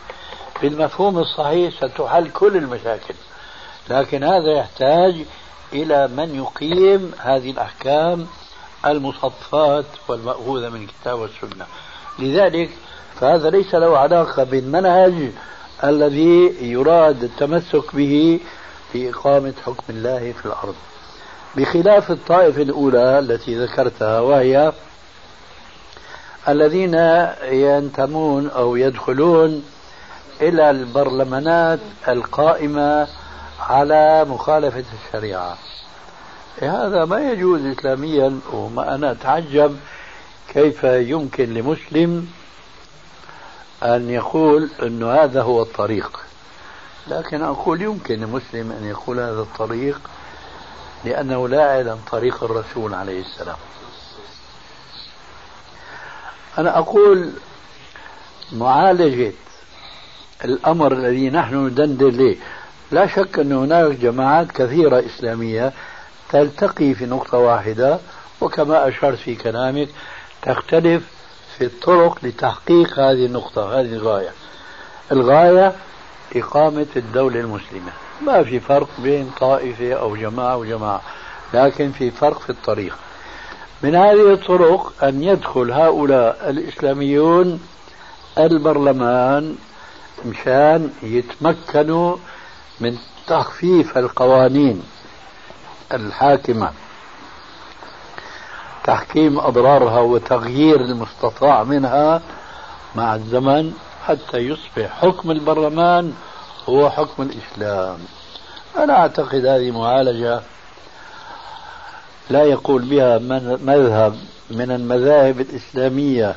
[0.61, 3.13] بالمفهوم الصحيح ستحل كل المشاكل
[3.89, 5.15] لكن هذا يحتاج
[5.73, 8.27] إلى من يقيم هذه الأحكام
[8.85, 11.65] المصفات والمأخوذة من الكتاب والسنة.
[12.19, 12.69] لذلك
[13.19, 15.31] فهذا ليس له علاقة بالمنهج
[15.83, 18.39] الذي يراد التمسك به
[18.91, 20.75] في إقامة حكم الله في الأرض.
[21.55, 24.71] بخلاف الطائفة الأولى التي ذكرتها وهي
[26.47, 26.93] الذين
[27.51, 29.63] ينتمون أو يدخلون
[30.41, 33.07] إلى البرلمانات القائمة
[33.59, 35.57] على مخالفة الشريعة.
[36.61, 39.79] هذا ما يجوز إسلاميا وما أنا أتعجب
[40.53, 42.27] كيف يمكن لمسلم
[43.83, 46.19] أن يقول أن هذا هو الطريق.
[47.07, 50.01] لكن أقول يمكن لمسلم أن يقول هذا الطريق
[51.05, 53.57] لأنه لا يعلم طريق الرسول عليه السلام.
[56.57, 57.31] أنا أقول
[58.51, 59.33] معالجة
[60.45, 62.35] الأمر الذي نحن ندندن له
[62.91, 65.73] لا شك أن هناك جماعات كثيرة إسلامية
[66.29, 67.99] تلتقي في نقطة واحدة
[68.41, 69.87] وكما أشرت في كلامك
[70.41, 71.03] تختلف
[71.57, 74.29] في الطرق لتحقيق هذه النقطة هذه الغاية.
[75.11, 75.73] الغاية
[76.35, 77.91] إقامة الدولة المسلمة.
[78.21, 81.01] ما في فرق بين طائفة أو جماعة وجماعة
[81.53, 82.97] لكن في فرق في الطريق.
[83.83, 87.61] من هذه الطرق أن يدخل هؤلاء الإسلاميون
[88.37, 89.55] البرلمان
[90.25, 92.17] مشان يتمكنوا
[92.79, 94.83] من تخفيف القوانين
[95.93, 96.71] الحاكمة.
[98.83, 102.21] تحكيم أضرارها وتغيير المستطاع منها
[102.95, 103.73] مع الزمن
[104.05, 106.13] حتى يصبح حكم البرلمان
[106.69, 107.97] هو حكم الإسلام.
[108.77, 110.41] أنا أعتقد هذه معالجة
[112.29, 113.17] لا يقول بها
[113.57, 114.19] مذهب
[114.51, 116.35] من المذاهب الإسلامية.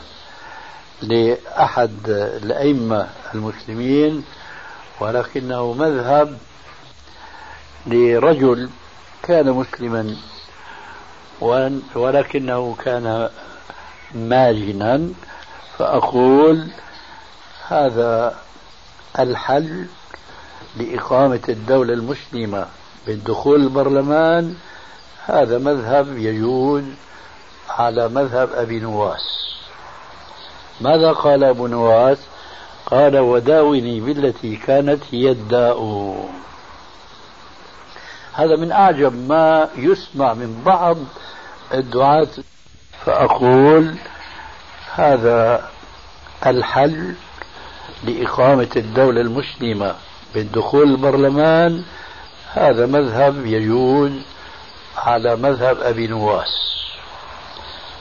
[1.02, 4.24] لأحد الأئمة المسلمين
[5.00, 6.38] ولكنه مذهب
[7.86, 8.70] لرجل
[9.22, 10.16] كان مسلما
[11.94, 13.30] ولكنه كان
[14.14, 15.08] ماجنا.
[15.78, 16.68] فأقول
[17.68, 18.38] هذا
[19.18, 19.86] الحل
[20.76, 22.66] لإقامة الدولة المسلمة
[23.06, 24.56] بالدخول البرلمان.
[25.26, 26.84] هذا مذهب يجوز
[27.68, 29.51] على مذهب أبي نواس.
[30.80, 32.18] ماذا قال أبو نواس؟
[32.86, 35.80] قال وداوني بالتي كانت هي الداء.
[38.32, 40.96] هذا من أعجب ما يسمع من بعض
[41.74, 42.28] الدعاة.
[43.04, 43.94] فأقول
[44.94, 45.68] هذا
[46.46, 47.14] الحل
[48.04, 49.94] لإقامة الدولة المسلمة
[50.34, 51.84] بالدخول البرلمان.
[52.52, 54.12] هذا مذهب يجوز
[54.96, 56.72] على مذهب أبي نواس.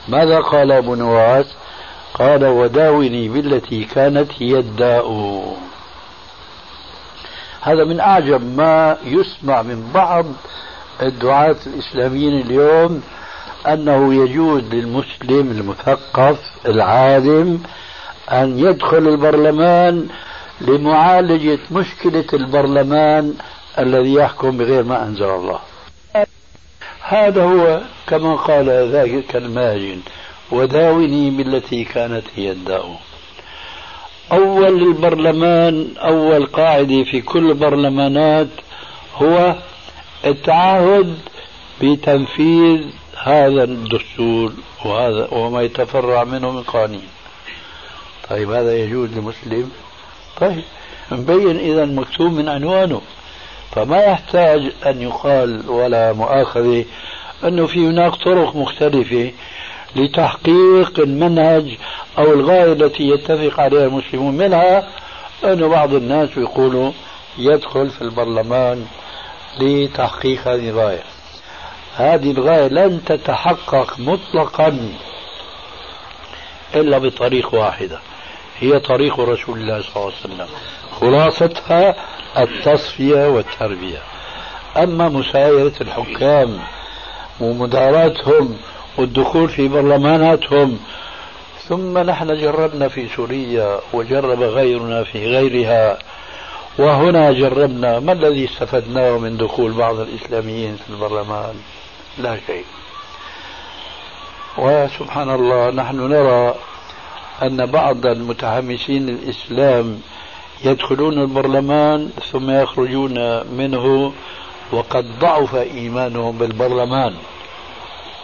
[0.08, 1.46] ماذا قال أبو نواس؟
[2.14, 5.06] قال وداوني بالتي كانت هي الداء.
[7.60, 10.26] هذا من أعجب ما يسمع من بعض
[11.02, 13.02] الدعاة الإسلاميين اليوم
[13.66, 17.62] أنه يجوز للمسلم المثقف العالم
[18.32, 20.08] أن يدخل البرلمان
[20.60, 23.34] لمعالجة مشكلة البرلمان
[23.78, 25.58] الذي يحكم بغير ما أنزل الله.
[27.02, 30.00] هذا هو كما قال ذلك الماجن
[30.52, 33.00] وداوني بالتي كانت هي الداء.
[34.32, 38.48] أول البرلمان أول قاعدة في كل البرلمانات
[39.14, 39.54] هو
[40.24, 41.18] التعهد
[41.82, 42.80] بتنفيذ
[43.16, 44.52] هذا الدستور
[44.84, 47.08] وهذا وما يتفرع منه من قوانين.
[48.30, 49.70] طيب هذا يجوز لمسلم؟
[50.40, 50.62] طيب
[51.12, 53.00] مبين إذا مكتوب من عنوانه.
[53.70, 56.84] فما يحتاج أن يقال ولا مؤاخذة
[57.44, 59.32] أنه في هناك طرق مختلفة
[59.96, 61.76] لتحقيق المنهج
[62.18, 64.88] أو الغاية التي يتفق عليها المسلمون منها
[65.44, 66.92] أن بعض الناس يقولوا
[67.38, 68.86] يدخل في البرلمان
[69.60, 71.02] لتحقيق هذه الغاية.
[71.96, 74.88] هذه الغاية لن تتحقق مطلقا
[76.74, 77.98] إلا بطريق واحدة
[78.58, 80.46] هي طريق رسول الله صلى الله عليه وسلم
[81.00, 81.94] خلاصتها
[82.38, 83.98] التصفية والتربية.
[84.76, 86.58] أما مسايرة الحكام
[87.40, 88.56] ومداراتهم
[88.98, 90.78] والدخول في برلماناتهم.
[91.68, 95.98] ثم نحن جربنا في سوريا وجرب غيرنا في غيرها.
[96.78, 101.54] وهنا جربنا ما الذي استفدناه من دخول بعض الإسلاميين في البرلمان؟
[102.18, 102.64] لا شيء.
[104.58, 106.54] وسبحان الله نحن نرى
[107.42, 110.00] أن بعض المتحمسين للإسلام
[110.64, 114.12] يدخلون البرلمان ثم يخرجون منه
[114.72, 117.14] وقد ضعف إيمانهم بالبرلمان.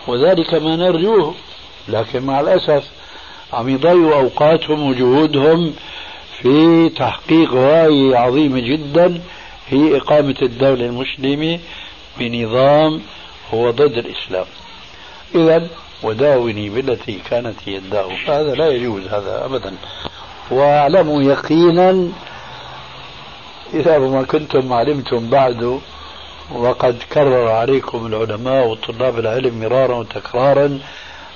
[0.08, 1.34] وذلك ما نرجوه.
[1.88, 2.84] لكن مع الأسف
[3.52, 5.74] عم يضيعوا أوقاتهم وجهودهم
[6.42, 9.20] في تحقيق غاية عظيمة جدا
[9.68, 11.58] هي إقامة الدولة المسلمة
[12.18, 13.00] بنظام
[13.54, 14.46] هو ضد الإسلام.
[15.34, 15.68] إذا
[16.02, 19.74] وداوني بالتي كانت هي الداء هذا لا يجوز هذا أبدا.
[20.50, 22.08] واعلموا يقينا
[23.74, 25.80] إذا ما كنتم علمتم بعد
[26.52, 30.78] وقد كرر عليكم العلماء وطلاب العلم مرارا وتكرارا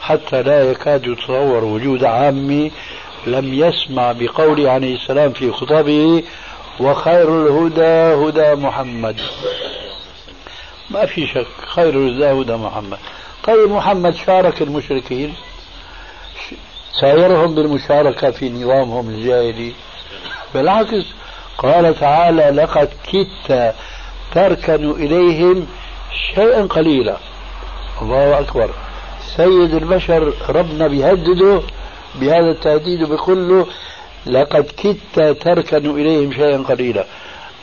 [0.01, 2.73] حتى لا يكاد يتصور وجود عامي
[3.27, 6.23] لم يسمع بقول عليه السلام في خطبه
[6.81, 7.83] وخير الهدى
[8.25, 9.21] هدى محمد.
[10.91, 12.99] ما في شك خير الهدى هدى محمد.
[13.45, 15.35] طيب محمد شارك المشركين؟
[17.01, 19.73] سايرهم بالمشاركة في نظامهم الجاهلي.
[20.55, 21.05] بالعكس
[21.59, 23.75] قال تعالى لقد كدت
[24.35, 25.67] تركن إليهم
[26.35, 27.17] شيئا قليلا.
[28.03, 28.71] الله أكبر.
[29.37, 31.63] سيد البشر ربنا بيهدده
[32.15, 33.67] بهذا التهديد وبيقول له
[34.27, 37.05] لقد كدت تركن إليهم شيئا قليلا.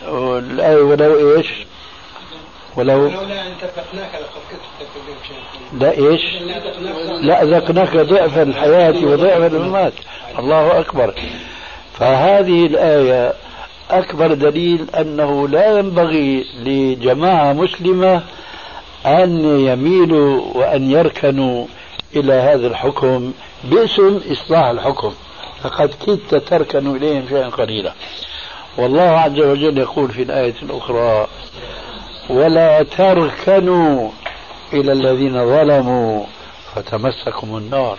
[0.08, 1.48] الآية ولو إيش؟
[2.76, 6.22] ولو لولا أن ثبتناك لقد كدت لا إيش؟
[7.22, 9.94] لا ذقناك ضعف الحياة وضعف الممات
[10.40, 11.14] الله أكبر.
[12.00, 13.34] فهذه الآية
[13.92, 18.24] أكبر دليل أنه لا ينبغي لجماعة مسلمة
[19.06, 21.66] أن يميلوا وأن يركنوا
[22.16, 25.14] إلى هذا الحكم باسم إصلاح الحكم.
[25.64, 27.94] فقد كدت تركن إليهم شيئا قليلا.
[28.78, 31.28] والله عز وجل يقول في الآية الأخرى
[32.30, 34.10] ولا تركنوا
[34.74, 36.26] إلى الذين ظلموا
[36.76, 37.98] فتمسكم النار.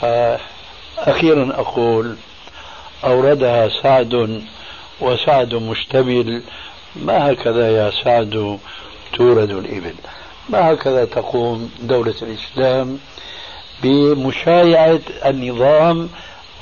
[0.00, 2.16] فأخيرا أقول
[3.04, 4.42] أوردها سعد
[5.00, 6.42] وسعد مشتمل
[6.96, 8.58] ما هكذا يا سعد
[9.12, 9.94] تورد الإبل؟
[10.48, 12.98] ما هكذا تقوم دولة الإسلام
[13.82, 16.08] بمشايعة النظام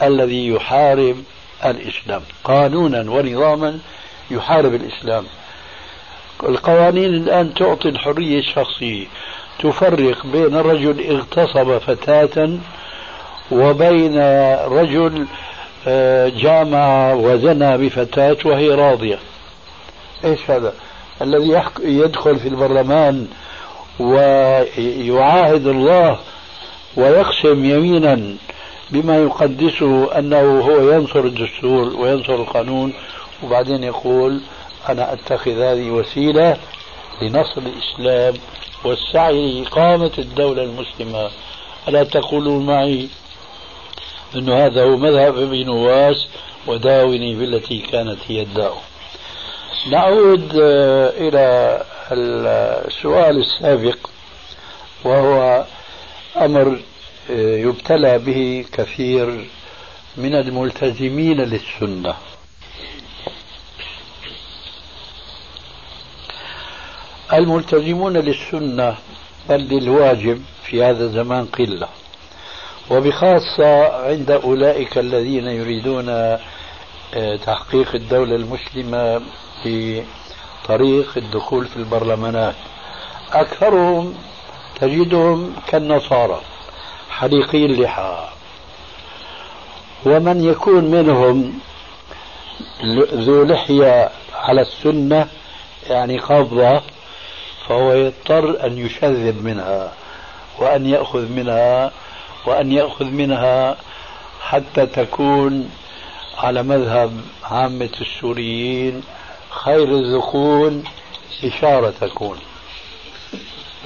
[0.02, 1.16] الذي يحارب
[1.64, 3.78] الإسلام؟ قانونا ونظاما
[4.30, 5.24] يحارب الإسلام.
[6.42, 9.06] القوانين الآن تعطي الحرية الشخصية
[9.58, 12.58] تفرق بين رجل اغتصب فتاة
[13.50, 14.18] وبين
[14.64, 15.26] رجل
[16.28, 19.18] جامع وزنى بفتاة وهي راضية.
[20.24, 20.74] إيش هذا؟
[21.22, 23.26] الذي يدخل في البرلمان
[24.00, 26.18] ويعاهد الله
[26.96, 28.36] ويقسم يمينا
[28.90, 32.92] بما يقدسه أنه هو ينصر الدستور وينصر القانون
[33.42, 34.40] وبعدين يقول
[34.88, 36.56] أنا أتخذ هذه وسيلة
[37.22, 38.34] لنصر الإسلام
[38.84, 41.30] والسعي لإقامة الدولة المسلمة.
[41.88, 43.08] ألا تقولون معي
[44.34, 46.26] أن هذا هو مذهب ابن نواس
[46.66, 48.82] وداوني بالتي كانت هي الداء.
[49.90, 53.98] نعود آه، إلى السؤال السابق
[55.04, 55.64] وهو
[56.36, 56.80] أمر
[57.30, 59.46] آه، يبتلى به كثير
[60.16, 62.14] من الملتزمين للسنة.
[67.32, 68.96] الملتزمون للسنة
[69.48, 71.88] بل للواجب في هذا الزمان قلة.
[72.90, 79.22] وبخاصة عند أولئك الذين يريدون آه، تحقيق الدولة المسلمة
[79.64, 82.54] بطريق الدخول في البرلمانات.
[83.32, 84.14] أكثرهم
[84.80, 86.40] تجدهم كالنصارى
[87.10, 88.28] حليقي اللحى.
[90.06, 91.58] ومن يكون منهم
[93.14, 95.28] ذو لحية على السنة
[95.90, 96.82] يعني قبضة
[97.68, 99.92] فهو يضطر أن يشذب منها
[100.58, 101.92] وأن يأخذ منها
[102.46, 103.76] وأن يأخذ منها
[104.40, 105.70] حتى تكون
[106.38, 109.02] على مذهب عامة السوريين
[109.50, 110.84] خير الذقون
[111.44, 112.38] إشارة تكون.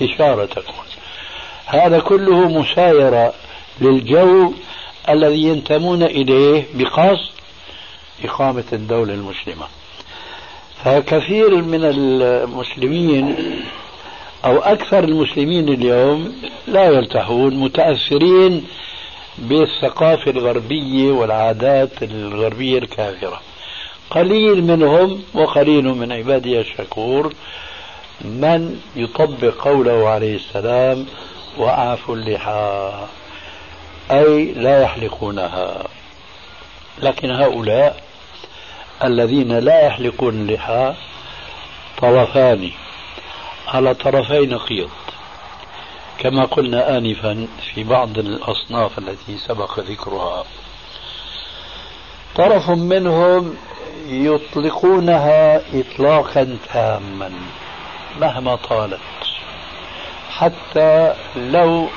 [0.02, 0.84] إشارة تكون.
[1.66, 3.34] هذا كله مسايرة
[3.80, 4.52] للجو
[5.08, 7.30] الذي ينتمون إليه بقصد
[8.24, 9.66] إقامة الدولة المسلمة.
[10.84, 13.36] فكثير من المسلمين
[14.44, 16.34] أو أكثر المسلمين اليوم
[16.66, 18.66] لا يرتاحون متأثرين
[19.38, 23.40] بالثقافة الغربية والعادات الغربية الكافرة.
[24.10, 27.32] قليل منهم وقليل من عبادي الشكور
[28.20, 31.06] من يطبق قوله عليه السلام
[31.58, 32.92] وأعفوا اللحى
[34.10, 35.84] أي لا يحلقونها.
[37.02, 38.02] لكن هؤلاء
[39.04, 40.94] الذين لا يحلقون اللحى
[41.98, 42.70] طرفان
[43.74, 44.90] على طرفي نقيض
[46.18, 50.44] كما قلنا آنفا في بعض الأصناف التي سبق ذكرها.
[52.36, 53.56] طرف منهم
[54.06, 57.32] يطلقونها إطلاقا تاما
[58.20, 59.00] مهما طالت.
[60.30, 61.88] حتى لو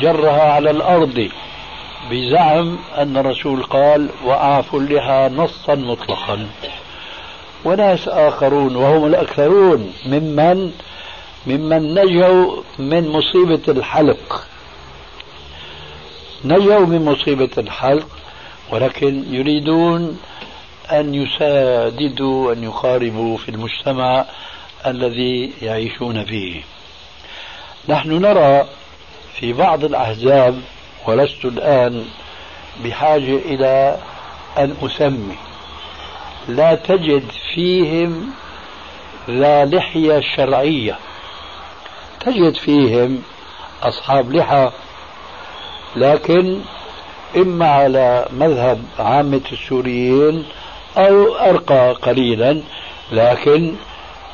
[0.00, 1.28] جرها على الأرض
[2.10, 6.48] بزعم أن الرسول قال وأعفوا اللحى نصا مطلقا.
[7.64, 10.72] وناس آخرون وهم الأكثرون ممن
[11.46, 14.46] ممن نجوا من مصيبة الحلق.
[16.44, 18.06] نجوا من مصيبة الحلق
[18.70, 20.18] ولكن يريدون
[20.90, 24.24] أن يساددوا أن يقاربوا في المجتمع
[24.86, 26.62] الذي يعيشون فيه.
[27.88, 28.66] نحن نرى
[29.34, 30.60] في بعض الأحزاب
[31.06, 32.04] ولست الآن
[32.84, 33.98] بحاجة إلى
[34.58, 35.36] أن أسمي
[36.48, 37.24] لا تجد
[37.54, 38.30] فيهم
[39.30, 40.98] ذا لحية شرعية.
[42.20, 43.22] تجد فيهم
[43.82, 44.70] أصحاب لحى
[45.96, 46.60] لكن
[47.36, 50.44] إما على مذهب عامة السوريين
[50.96, 52.60] أو أرقى قليلا
[53.12, 53.74] لكن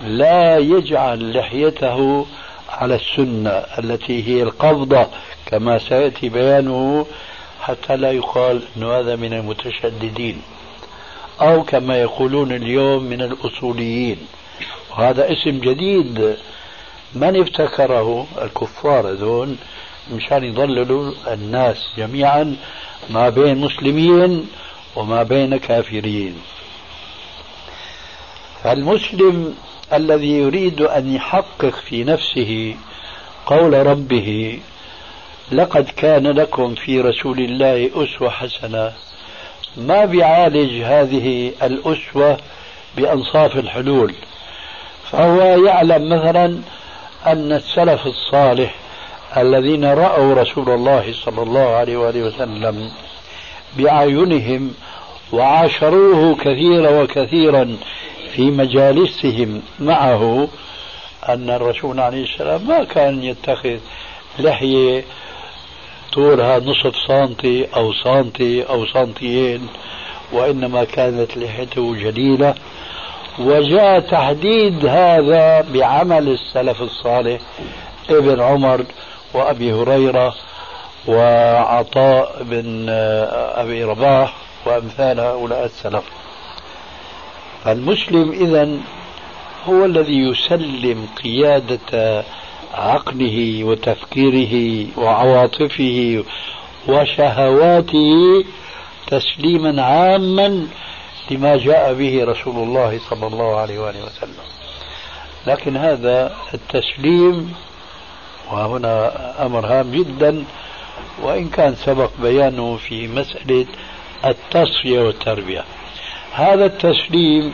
[0.05, 2.27] لا يجعل لحيته
[2.69, 5.07] على السنة التي هي القبضة
[5.47, 7.07] كما سيأتي بيانه
[7.61, 10.43] حتى لا يقال أن هذا من المتشددين.
[11.41, 14.17] أو كما يقولون اليوم من الأصوليين.
[14.91, 16.37] وهذا اسم جديد
[17.15, 19.55] من ابتكره الكفار هذول؟
[20.13, 22.57] مشان يضللوا الناس جميعا
[23.11, 24.49] ما بين مسلمين
[24.97, 26.35] وما بين كافرين.
[28.65, 29.55] فالمسلم
[29.93, 32.75] الذي يريد أن يحقق في نفسه
[33.47, 34.59] قول ربه
[35.53, 38.93] لقد كان لكم في رسول الله أسوة حسنة
[39.77, 42.37] ما بيعالج هذه الأسوة
[42.97, 44.15] بأنصاف الحلول؟
[45.11, 46.61] فهو يعلم مثلا
[47.27, 48.75] أن السلف الصالح
[49.37, 52.91] الذين رأوا رسول الله صلى الله عليه وآله وسلم
[53.77, 54.75] بأعينهم
[55.33, 57.77] وعاشروه كثيرا وكثيرا
[58.35, 60.49] في مجالسهم معه
[61.29, 63.79] أن الرسول عليه السلام ما كان يتخذ
[64.39, 65.05] لحية
[66.13, 69.69] طولها نصف سنتي أو سنتي أو سنتيين
[70.33, 72.55] وإنما كانت لحيته جليلة.
[73.39, 77.41] وجاء تحديد هذا بعمل السلف الصالح
[78.11, 78.85] ابن عمر
[79.35, 80.35] وأبي هريرة
[81.09, 82.87] وعطاء بن
[83.55, 84.35] أبي رباح
[84.67, 86.05] وأمثال هؤلاء السلف.
[87.67, 88.69] المسلم إذا
[89.69, 92.25] هو الذي يسلم قيادة
[92.75, 96.25] عقله وتفكيره وعواطفه
[96.89, 98.45] وشهواته
[99.07, 100.67] تسليما عاما
[101.31, 104.45] لما جاء به رسول الله صلى الله عليه وآله وسلم.
[105.47, 107.55] لكن هذا التسليم
[108.53, 109.13] وهنا
[109.47, 110.45] أمر هام جدا
[111.23, 113.67] وإن كان سبق بيانه في مسألة
[114.25, 115.65] التصفية والتربية.
[116.33, 117.53] هذا التسليم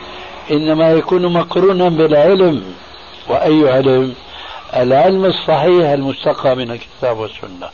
[0.51, 2.63] إنما يكون مقرونا بالعلم
[3.29, 4.15] وأي علم؟
[4.75, 7.69] العلم الصحيح المستقى من الكتاب والسنة.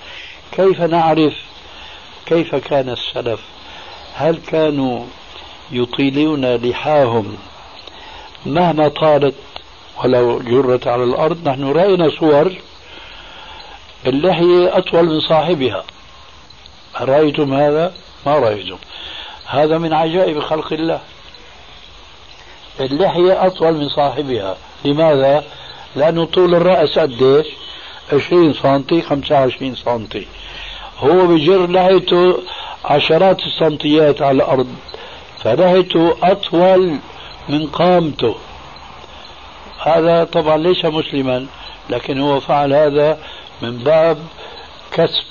[0.51, 1.33] كيف نعرف
[2.25, 3.39] كيف كان السلف؟
[4.15, 5.05] هل كانوا
[5.71, 7.37] يطيلون لحاهم
[8.45, 9.35] مهما طالت
[10.03, 12.55] ولو جرت على الأرض؟ نحن رأينا صور
[14.05, 15.83] اللحية أطول من صاحبها.
[17.01, 17.93] رأيتم هذا؟
[18.25, 18.77] ما رأيتم.
[19.45, 21.01] هذا من عجائب خلق الله.
[22.79, 24.57] اللحية أطول من صاحبها.
[24.85, 25.43] لماذا؟
[25.95, 27.47] لأنه طول الرأس قديش؟
[28.13, 30.27] 20 سنتي 25 سنتي.
[30.99, 32.39] هو بجر لحيته
[32.85, 34.67] عشرات السنتيات على الأرض
[35.43, 36.97] فلحيته أطول
[37.49, 38.35] من قامته.
[39.79, 41.45] هذا طبعا ليس مسلما
[41.89, 43.19] لكن هو فعل هذا
[43.61, 44.17] من باب
[44.91, 45.23] كسب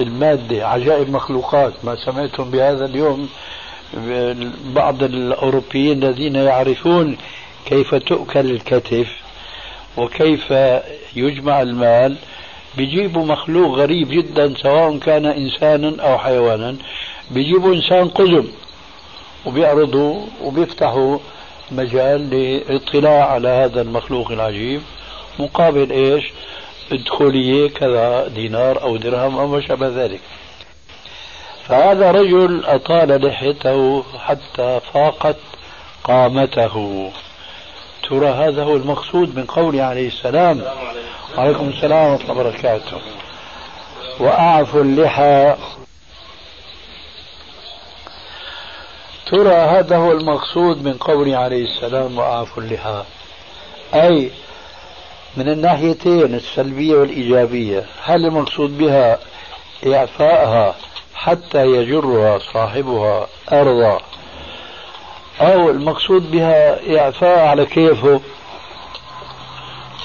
[0.00, 1.72] المادة عجائب مخلوقات.
[1.84, 3.28] ما سمعتم بهذا اليوم
[4.64, 7.16] بعض الأوروبيين الذين يعرفون
[7.66, 9.19] كيف تؤكل الكتف.
[10.00, 10.50] وكيف
[11.16, 12.16] يجمع المال
[12.76, 16.76] بيجيبوا مخلوق غريب جدا سواء كان إنسانا أو حيوانا
[17.30, 18.44] بيجيبوا إنسان قزم
[19.46, 21.18] وبيعرضوا وبيفتحوا
[21.70, 24.80] مجال للاطلاع على هذا المخلوق العجيب
[25.38, 26.32] مقابل إيش؟
[26.92, 30.20] ادخلية كذا دينار أو درهم أو ما شابه ذلك.
[31.64, 35.36] فهذا رجل أطال لحيته حتى فاقت
[36.04, 37.10] قامته.
[38.10, 40.62] ترى هذا هو المقصود من قوله عليه السلام.
[41.38, 43.00] وعليكم السلام ورحمة الله وبركاته.
[44.20, 45.56] وأعفوا اللحى.
[49.26, 53.02] ترى هذا هو المقصود من قوله عليه السلام وأعفوا اللحى.
[53.94, 54.30] أي
[55.36, 57.86] من الناحيتين السلبية والإيجابية.
[58.04, 59.18] هل المقصود بها
[59.86, 60.74] إعفائها
[61.14, 64.00] حتى يجرها صاحبها أرضا؟
[65.40, 68.20] أو المقصود بها إعفاء على كيفه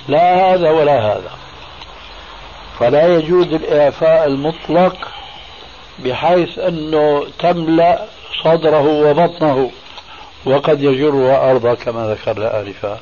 [0.08, 1.32] لا هذا ولا هذا.
[2.80, 4.96] فلا يجوز الإعفاء المطلق
[6.00, 8.06] بحيث أنه تملأ
[8.44, 9.72] صدره وبطنه
[10.46, 13.00] وقد يجرها أرضا كما ذكرنا آنفا.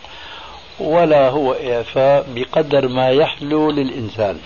[0.79, 4.39] ولا هو إعفاء بقدر ما يحلو للإنسان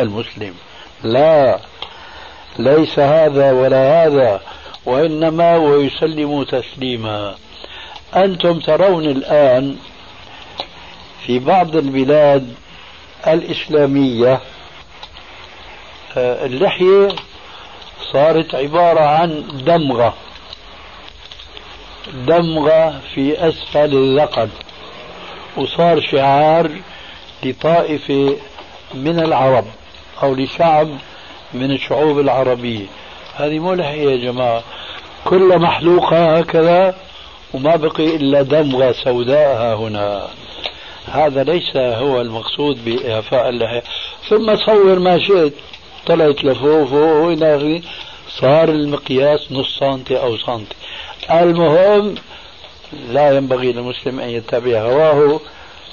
[0.00, 0.54] المسلم.
[1.02, 1.58] لا
[2.58, 4.40] ليس هذا ولا هذا.
[4.86, 7.34] وإنما ويسلم تسليما.
[8.16, 9.76] أنتم ترون الآن
[11.26, 12.54] في بعض البلاد
[13.26, 14.40] الإسلامية
[16.16, 17.08] آه، اللحية
[18.12, 20.14] صارت عبارة عن دمغة.
[22.14, 24.48] دمغة في أسفل الذقن
[25.56, 26.70] وصار شعار
[27.42, 28.36] لطائفة
[28.94, 29.64] من العرب
[30.22, 30.88] أو لشعب
[31.54, 32.86] من الشعوب العربية.
[33.40, 34.62] هذه مو لحية يا جماعة.
[35.24, 36.94] كل محلوقة هكذا
[37.54, 40.28] وما بقي إلا دمغة سوداء ها هنا.
[41.12, 43.82] هذا ليس هو المقصود بإعفاء اللحية
[44.28, 45.52] ثم صور ما شئت.
[46.06, 47.80] طلعت لفوق فوق وإلى آخره.
[48.28, 50.76] صار المقياس نص سنتي أو سنتي.
[51.30, 52.14] المهم
[53.10, 55.40] لا ينبغي للمسلم أن يتبع هواه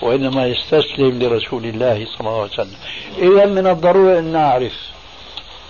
[0.02, 2.78] وإنما يستسلم لرسول الله صلى الله عليه وسلم.
[3.18, 4.74] إذا من الضروري أن نعرف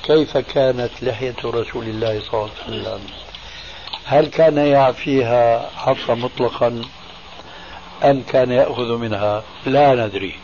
[0.07, 2.99] كيف كانت لحية رسول الله صلى الله عليه وسلم؟
[4.05, 6.81] هل كان يعفيها عفا مطلقا؟
[8.03, 10.35] أم كان يأخذ منها؟ لا ندري.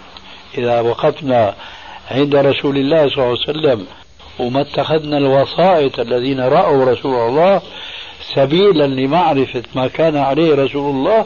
[0.57, 1.55] إذا وقفنا
[2.11, 3.87] عند رسول الله صلى الله عليه وسلم
[4.39, 7.61] وما اتخذنا الوسائط الذين رأوا رسول الله
[8.35, 11.25] سبيلا لمعرفة ما كان عليه رسول الله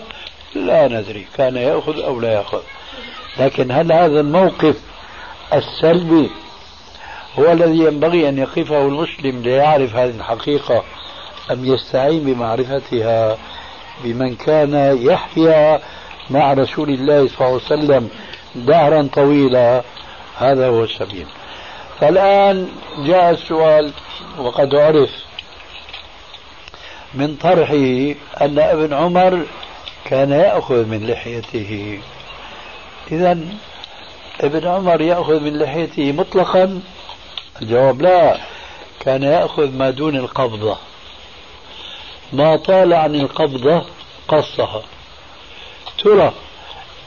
[0.55, 2.61] لا ندري كان يأخذ أو لا يأخذ.
[3.39, 4.75] لكن هل هذا الموقف
[5.53, 6.29] السلبي
[7.39, 10.83] هو الذي ينبغي أن يقفه المسلم ليعرف هذه الحقيقة
[11.51, 13.37] أم يستعين بمعرفتها
[14.03, 15.81] بمن كان يحيا
[16.29, 18.09] مع رسول الله صلى الله عليه وسلم
[18.55, 19.83] دهرا طويلا.
[20.37, 21.27] هذا هو السبيل.
[21.99, 22.67] فالآن
[23.05, 23.91] جاء السؤال
[24.37, 25.09] وقد عرف
[27.13, 29.45] من طرحه أن ابن عمر
[30.05, 32.01] كان يأخذ من لحيته.
[33.11, 33.39] إذا
[34.41, 36.81] ابن عمر يأخذ من لحيته مطلقا؟
[37.61, 38.37] الجواب لا
[38.99, 40.77] كان يأخذ ما دون القبضة.
[42.33, 43.83] ما طال عن القبضة
[44.27, 44.81] قصها.
[45.97, 46.33] ترى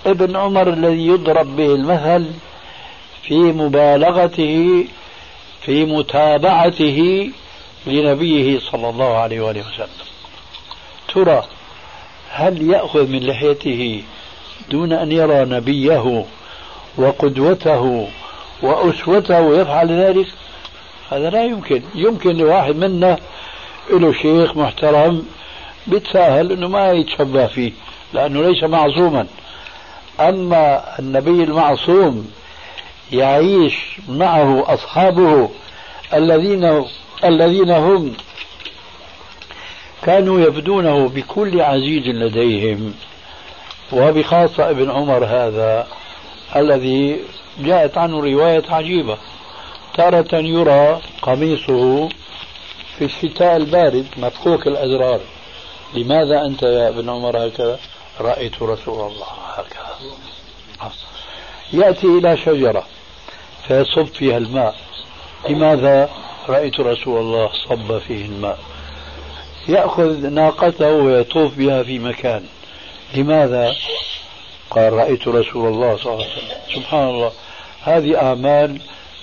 [0.07, 2.31] ابن عمر الذي يضرب به المثل
[3.23, 4.85] في مبالغته
[5.61, 7.31] في متابعته
[7.87, 10.07] لنبيه صلى الله عليه وآله وسلم.
[11.15, 11.45] ترى
[12.31, 14.03] هل يأخذ من لحيته
[14.71, 16.25] دون أن يرى نبيه
[16.97, 18.09] وقدوته
[18.63, 20.27] وأسوته يفعل ذلك
[21.11, 21.83] هذا لا يمكن.
[21.95, 23.19] يمكن لواحد منا
[23.91, 25.27] له شيخ محترم
[25.87, 27.73] بيتساهل إنه ما يتشبه فيه
[28.13, 29.27] لأنه ليس معصوما.
[30.21, 32.31] أما النبي المعصوم
[33.13, 33.77] يعيش
[34.09, 35.51] معه أصحابه
[36.15, 36.85] الذين
[37.25, 38.13] الذين هم
[40.03, 42.95] كانوا يبدونه بكل عزيز لديهم
[43.93, 45.87] وبخاصة ابن عمر هذا.
[46.57, 47.21] الذي
[47.59, 49.19] جاءت عنه رواية عجيبة.
[49.95, 52.09] تارة يرى قميصه
[52.99, 55.21] في الشتاء البارد مفكوك الأزرار.
[55.95, 57.79] لماذا أنت يا ابن عمر هكذا؟
[58.21, 59.97] رأيت رسول الله هكذا.
[61.73, 62.87] يأتي إلى شجرة
[63.69, 64.75] فيصب فيها الماء.
[65.49, 66.11] لماذا
[66.49, 68.59] رأيت رسول الله صب فيه الماء؟
[69.69, 72.45] يأخذ ناقته ويطوف بها في مكان.
[73.15, 73.73] لماذا
[74.71, 76.59] قال رأيت رسول الله صلى الله عليه وسلم.
[76.75, 77.33] سبحان الله.
[77.83, 78.81] هذه أعمال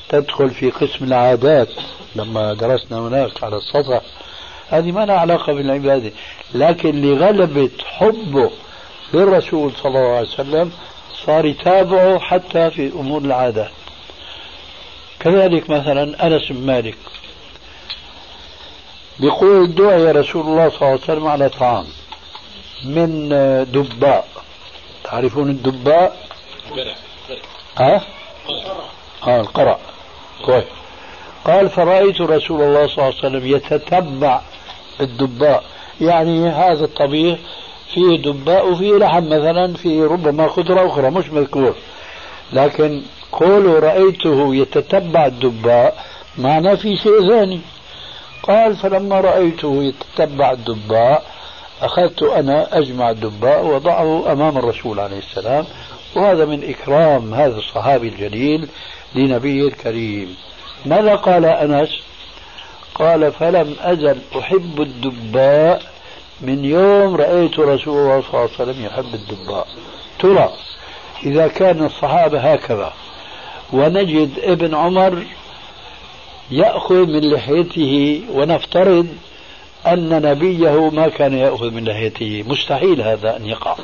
[0.09, 1.69] تدخل في قسم العادات.
[2.15, 4.01] لما درسنا هناك على السطح
[4.69, 6.11] هذه ما لها علاقة بالعبادة.
[6.53, 8.51] لكن لغلبة حبه
[9.13, 10.71] للرسول صلى الله عليه وسلم
[11.25, 13.71] صار يتابعه حتى في أمور العادات
[15.19, 16.97] كذلك مثلا أنس بن مالك.
[19.19, 21.85] بيقول دعي رسول الله صلى الله عليه وسلم على طعام
[22.85, 23.29] من
[23.71, 24.27] دباء.
[25.11, 26.17] تعرفون الدباء؟
[27.77, 28.01] ها؟
[29.27, 29.77] آه القرع
[30.45, 30.63] كويس.
[31.45, 34.41] قال فرأيت رسول الله صلى الله عليه وسلم يتتبع
[35.01, 35.63] الدباء
[36.01, 37.39] يعني هذا الطبيخ
[37.93, 41.75] فيه دباء وفيه لحم مثلا فيه ربما خضرة أخرى مش مذكور.
[42.53, 43.01] لكن
[43.31, 46.05] قولوا رأيته يتتبع الدباء
[46.37, 47.61] معناه في شيء ثاني.
[48.43, 51.23] قال فلما رأيته يتتبع الدباء
[51.81, 55.65] أخذت أنا أجمع الدباء وضعه أمام الرسول عليه السلام
[56.15, 58.67] وهذا من إكرام هذا الصحابي الجليل
[59.15, 60.35] لنبيه الكريم.
[60.85, 61.89] ماذا قال أنس؟
[62.95, 65.81] قال فلم أزل أحب الدباء
[66.41, 69.67] من يوم رأيت رسول الله صلى الله عليه وسلم يحب الدباء.
[70.19, 70.53] ترى
[71.23, 72.93] إذا كان الصحابة هكذا
[73.73, 75.23] ونجد ابن عمر
[76.51, 79.07] يأخذ من لحيته ونفترض
[79.87, 83.75] أن نبيه ما كان يأخذ من لحيته مستحيل هذا أن يقع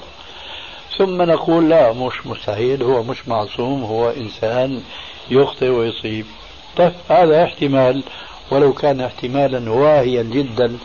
[0.98, 2.84] ثم نقول لا مش مستحيل.
[2.84, 4.82] هو مش معصوم هو إنسان
[5.30, 6.26] يخطئ ويصيب.
[6.78, 8.04] طيب هذا احتمال.
[8.52, 10.78] ولو كان احتمالا واهيا جدا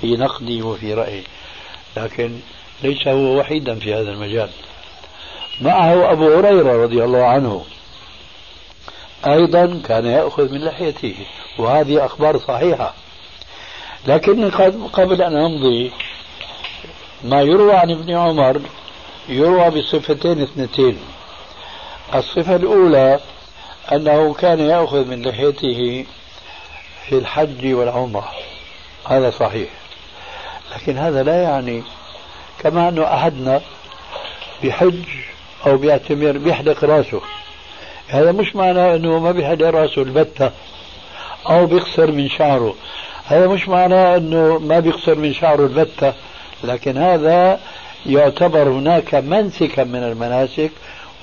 [0.00, 1.22] في نقدي وفي رأيي.
[1.96, 2.38] لكن
[2.82, 4.50] ليس هو وحيدا في هذا المجال.
[5.60, 7.64] معه أبو هريرة رضي الله عنه.
[9.26, 11.14] أيضا كان يأخذ من لحيته.
[11.58, 12.94] وهذه أخبار صحيحة.
[14.06, 14.48] لكني
[14.92, 15.92] قبل أن أمضي
[17.24, 18.60] ما يروى عن ابن عمر
[19.28, 20.98] يروى بصفتين اثنتين.
[22.14, 23.20] الصفة الأولى
[23.92, 26.06] أنه كان يأخذ من لحيته
[27.08, 28.32] في الحج والعمرة.
[29.06, 29.68] هذا صحيح.
[30.74, 31.82] لكن هذا لا يعني
[32.58, 33.60] كما أنه أحدنا
[34.64, 35.04] بحج
[35.66, 37.20] أو بيعتمر بيحلق رأسه.
[38.08, 40.50] هذا مش معناه أنه ما بيحلق رأسه البتة
[41.46, 42.74] أو بيقصر من شعره.
[43.26, 46.12] هذا مش معناه أنه ما بيقصر من شعره البتة
[46.64, 47.60] لكن هذا
[48.06, 50.70] يعتبر هناك منسكا من المناسك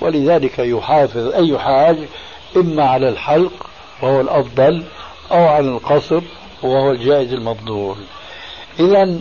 [0.00, 1.96] ولذلك يحافظ أي حاج
[2.56, 3.66] إما على الحلق
[4.02, 4.82] وهو الأفضل
[5.32, 6.20] أو على القصر
[6.62, 7.96] وهو الجائز المفضول.
[8.80, 9.18] إذا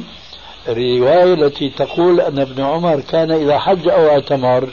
[0.67, 4.69] الرواية التي تقول أن ابن عمر كان إذا حج أو اعتمر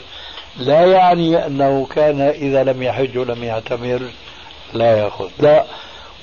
[0.57, 4.01] لا يعني أنه كان إذا لم يحج ولم يعتمر
[4.73, 5.29] لا يأخذ.
[5.39, 5.65] لا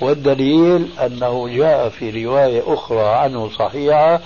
[0.01, 4.21] والدليل أنه جاء في رواية أخرى عنه صحيحة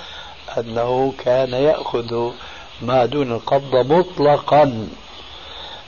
[0.59, 2.31] أنه كان يأخذ
[2.83, 4.89] ما دون القبضة مطلقا.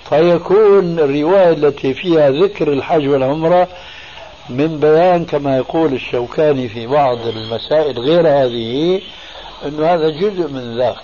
[0.09, 3.69] فيكون الرواية التي فيها ذكر الحج والعمرة
[4.49, 9.01] من بيان كما يقول الشوكاني في بعض المسائل غير هذه
[9.67, 11.03] أنه هذا جزء من ذاك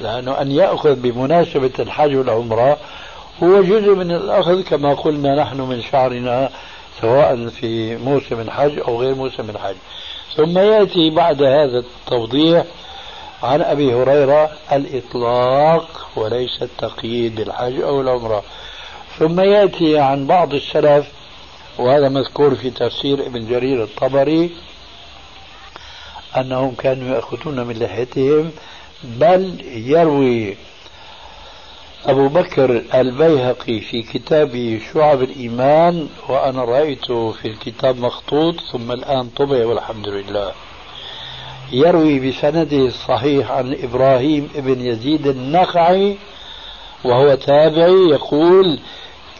[0.00, 2.76] لأنه أن يأخذ بمناسبة الحج والعمرة
[3.42, 6.50] هو جزء من الأخذ كما قلنا نحن من شعرنا
[7.00, 9.76] سواء في موسم الحج أو غير موسم الحج.
[10.36, 12.64] ثم يأتي بعد هذا التوضيح
[13.42, 18.42] عن أبي هريرة الإطلاق وليس التقييد بالحج أو العمرة.
[19.18, 21.06] ثم يأتي عن بعض السلف
[21.78, 24.50] وهذا مذكور في تفسير ابن جرير الطبري
[26.36, 28.50] أنهم كانوا يأخذون من لحيتهم
[29.04, 30.56] بل يروي
[32.06, 39.66] أبو بكر البيهقي في كتابه شعب الإيمان وأنا رأيته في الكتاب مخطوط ثم الآن طبع
[39.66, 40.52] والحمد لله.
[41.72, 46.16] يروي بسنده الصحيح عن إبراهيم بن يزيد النخعي
[47.04, 48.80] وهو تابعي يقول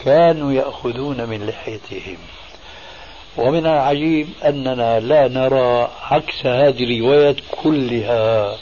[0.05, 2.17] كانوا يأخذون من لحيتهم.
[3.37, 8.55] ومن العجيب أننا لا نرى عكس هذه الروايات كلها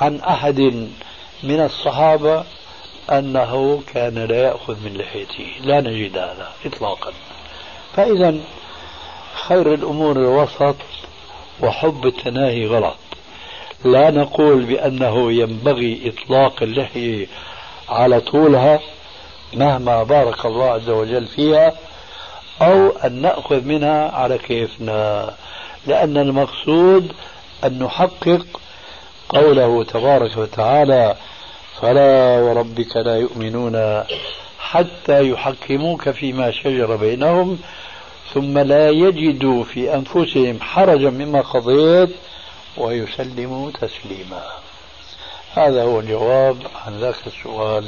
[0.00, 0.60] عن أحد
[1.42, 2.44] من الصحابة
[3.10, 7.12] أنه كان لا يأخذ من لحيته لا نجد هذا إطلاقا.
[7.96, 8.36] فإذا
[9.48, 10.76] خير الأمور الوسط
[11.60, 12.96] وحب التناهي غلط.
[13.84, 17.26] لا نقول بأنه ينبغي إطلاق اللحية
[17.88, 18.80] على طولها
[19.54, 21.72] مهما بارك الله عز وجل فيها
[22.62, 25.34] أو أن نأخذ منها على كيفنا
[25.86, 27.12] لأن المقصود
[27.64, 28.46] أن نحقق
[29.28, 31.16] قوله تبارك وتعالى
[31.80, 34.04] فلا وربك لا يؤمنون
[34.58, 37.58] حتى يحكموك فيما شجر بينهم
[38.34, 42.10] ثم لا يجدوا في أنفسهم حرجا مما قضيت
[42.76, 44.42] ويسلموا تسليما.
[45.54, 46.56] هذا هو الجواب
[46.86, 47.84] عن ذاك السؤال.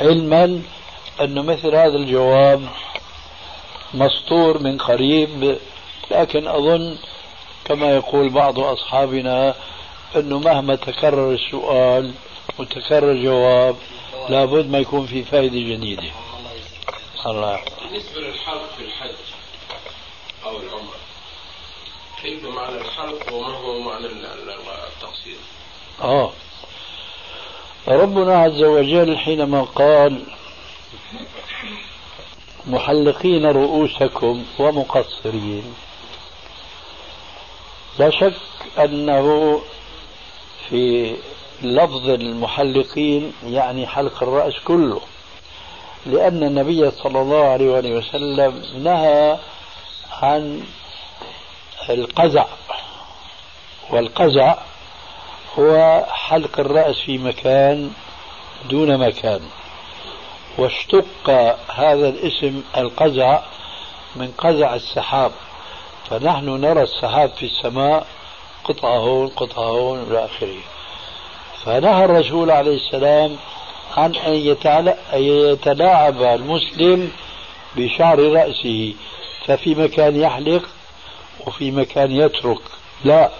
[0.00, 0.62] علما
[1.20, 2.62] أنه مثل هذا الجواب
[3.94, 5.58] مسطور من قريب
[6.10, 6.96] لكن أظن
[7.64, 9.54] كما يقول بعض أصحابنا
[10.16, 12.12] أنه مهما تكرر السؤال
[12.58, 13.76] وتكرر الجواب.
[14.28, 16.10] لابد ما يكون في فائدة جديدة.
[17.26, 17.60] الله.
[17.82, 19.14] بالنسبة للحلق في الحج
[20.44, 20.96] أو العمرة
[22.22, 25.36] كيف معنى الحلق وما هو معنى التقصير؟
[26.00, 26.32] آه.
[27.88, 30.26] ربنا عز وجل حينما قال
[32.66, 35.74] محلقين رؤوسكم ومقصرين.
[37.98, 38.34] لا شك
[38.78, 39.60] أنه
[40.68, 41.16] في
[41.62, 45.00] لفظ المحلقين يعني حلق الرأس كله
[46.06, 49.38] لأن النبي صلى الله عليه وسلم نهى
[50.12, 50.62] عن
[51.90, 52.46] القزع
[53.90, 54.54] والقزع
[55.58, 57.90] هو حلق الرأس في مكان
[58.70, 59.40] دون مكان
[60.58, 61.30] واشتق
[61.74, 63.40] هذا الاسم القزع
[64.16, 65.32] من قزع السحاب
[66.10, 68.06] فنحن نرى السحاب في السماء
[68.64, 70.58] قطعة هون قطعة هون إلى آخره.
[71.64, 73.36] فنهى الرسول عليه السلام
[73.96, 74.34] عن أن
[75.14, 77.10] يتلاعب المسلم
[77.76, 78.94] بشعر رأسه
[79.46, 80.62] ففي مكان يحلق
[81.46, 82.60] وفي مكان يترك.
[83.04, 83.30] لا.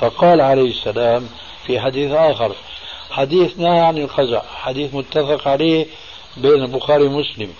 [0.00, 1.28] فقال عليه السلام
[1.66, 2.52] في حديث آخر
[3.10, 5.86] حديث نهى عن القزع حديث متفق عليه
[6.36, 7.54] بين البخاري ومسلم.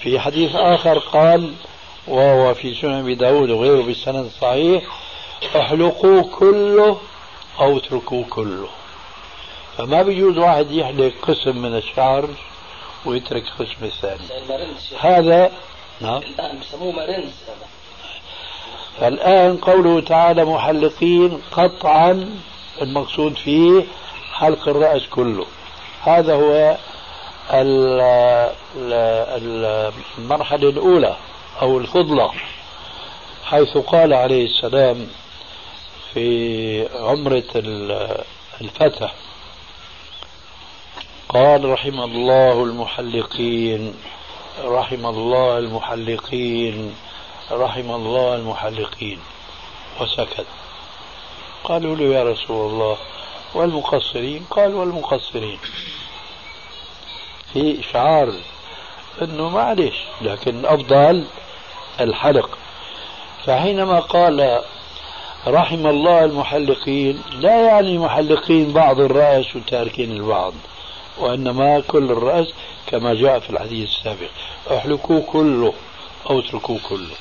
[0.00, 1.52] في حديث آخر قال
[2.08, 4.82] وهو في سنن أبي داود وغيره بالسند الصحيح
[5.56, 6.98] احلقوا كله
[7.60, 8.68] أو اتركوا كله.
[9.78, 12.28] فما بيجوز واحد يحلق قسم من الشعر
[13.04, 14.20] ويترك القسم الثاني.
[15.00, 15.52] هذا
[16.00, 16.22] نعم.
[16.22, 17.44] الآن بسموه مرنس.
[19.00, 22.38] فالآن قوله تعالى محلقين قطعا
[22.82, 23.84] المقصود فيه
[24.32, 25.46] حلق الرأس كله.
[26.02, 26.76] هذا هو
[30.18, 31.16] المرحلة الأولى
[31.62, 32.30] أو الفضلة
[33.44, 35.06] حيث قال عليه السلام
[36.14, 37.44] في عمرة
[38.60, 39.14] الفتح.
[41.34, 43.94] قال رحم الله المحلقين
[44.64, 46.94] رحم الله المحلقين
[47.50, 49.18] رحم الله المحلقين.
[50.00, 50.46] وسكت.
[51.64, 52.96] قالوا له يا رسول الله
[53.54, 55.58] والمقصرين؟ قال والمقصرين.
[57.52, 58.32] في إشعار
[59.22, 61.24] أنه معلش لكن الأفضل
[62.00, 62.58] الحلق.
[63.46, 64.62] فحينما قال
[65.46, 70.52] رحم الله المحلقين لا يعني محلقين بعض الرأس وتاركين البعض.
[71.18, 72.46] وإنما كل الرأس
[72.86, 74.28] كما جاء في الحديث السابق.
[74.70, 75.72] أحلقوا كله
[76.30, 77.16] أو اتركوا كله.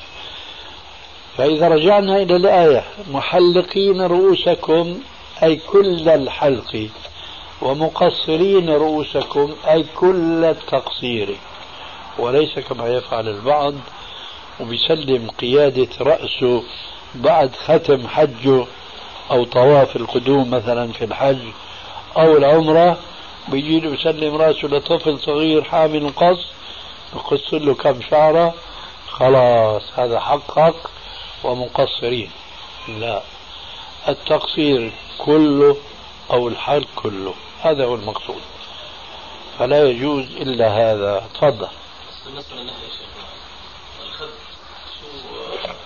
[1.37, 2.83] فإذا رجعنا إلى الآية.
[3.11, 4.99] محلقين رؤوسكم
[5.43, 6.89] أي كل الحلق.
[7.61, 11.35] ومقصرين رؤوسكم أي كل التقصير.
[12.19, 13.73] وليس كما يفعل البعض.
[14.59, 16.63] وبيسلم قيادة رأسه
[17.15, 18.65] بعد ختم حجه
[19.31, 21.39] أو طواف القدوم مثلا في الحج
[22.17, 22.97] أو العمرة
[23.47, 26.45] بيجي له يسلم رأسه لطفل صغير حامل قص
[27.15, 28.53] يقص له كم شعرة.
[29.09, 30.91] خلاص هذا حقق
[31.43, 32.31] ومقصرين.
[32.87, 33.21] لا
[34.07, 35.77] التقصير كله
[36.31, 38.41] أو الحلق كله هذا هو المقصود.
[39.59, 41.27] فلا يجوز إلا هذا.
[41.33, 41.67] تفضل.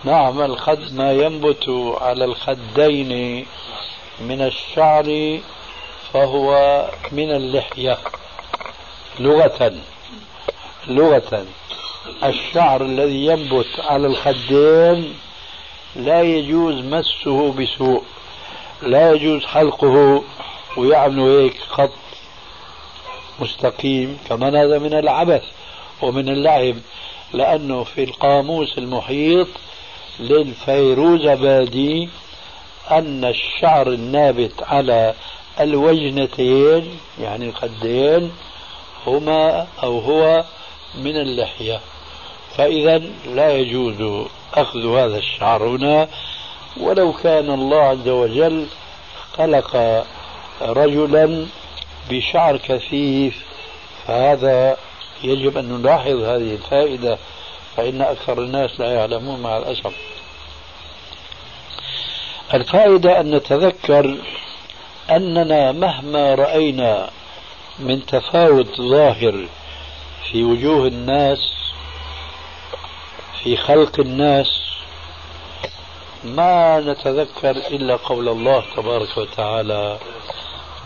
[0.03, 3.45] نعم الخد ما ينبت على الخدين
[4.19, 5.39] من الشعر
[6.16, 6.49] فهو
[7.11, 7.97] من اللحية.
[9.20, 9.74] لغة
[10.88, 11.45] لغة.
[12.24, 15.13] الشعر الذي ينبت على الخدين
[15.95, 18.03] لا يجوز مسه بسوء
[18.82, 20.24] لا يجوز حلقه
[20.78, 21.91] ويعملوا هيك خط
[23.39, 25.43] مستقيم كمان هذا من العبث
[26.01, 26.76] ومن اللعب
[27.34, 29.47] لأنه في القاموس المحيط
[30.20, 32.09] للفيروزبادي
[32.91, 35.13] أن الشعر النابت على
[35.59, 38.31] الوجنتين يعني الخدين
[39.07, 40.43] هما أو هو
[40.95, 41.79] من اللحية.
[42.57, 42.97] فإذا
[43.27, 46.07] لا يجوز أخذ هذا الشعر هنا.
[46.77, 48.67] ولو كان الله عز وجل
[49.37, 50.05] خلق
[50.61, 51.45] رجلا
[52.09, 53.45] بشعر كثيف
[54.07, 54.77] فهذا
[55.23, 57.17] يجب أن نلاحظ هذه الفائدة
[57.77, 59.93] فإن أكثر الناس لا يعلمون مع الأسف.
[62.53, 64.17] الفائدة أن نتذكر
[65.09, 67.09] أننا مهما رأينا
[67.79, 69.47] من تفاوت ظاهر
[70.31, 71.39] في وجوه الناس
[73.43, 74.47] في خلق الناس
[76.23, 79.97] ما نتذكر إلا قول الله تبارك وتعالى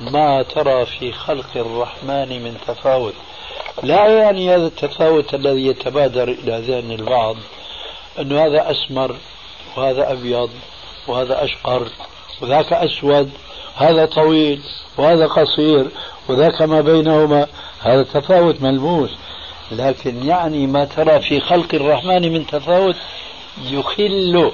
[0.02, 3.14] ما ترى في خلق الرحمن من تفاوت
[3.84, 7.36] لا يعني هذا التفاوت الذي يتبادر إلى ذهن البعض
[8.20, 9.16] أنه هذا أسمر
[9.78, 10.50] وهذا أبيض
[11.08, 11.88] وهذا أشقر
[12.42, 13.32] وذاك أسود
[13.80, 14.62] هذا طويل
[14.98, 15.88] وهذا قصير
[16.28, 17.48] وذاك ما بينهما
[17.80, 19.10] هذا تفاوت ملموس.
[19.72, 22.96] لكن يعني ما ترى في خلق الرحمن من تفاوت
[23.64, 24.52] يخل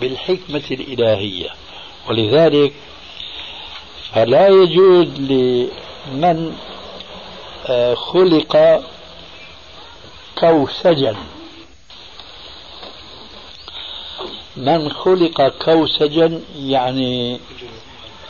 [0.00, 1.48] بالحكمة الإلهية.
[2.08, 2.72] ولذلك
[4.12, 6.56] فلا يجوز لمن
[7.66, 8.82] آه، خلق
[10.38, 11.16] كوسجا.
[14.56, 17.40] من خلق كوسجا يعني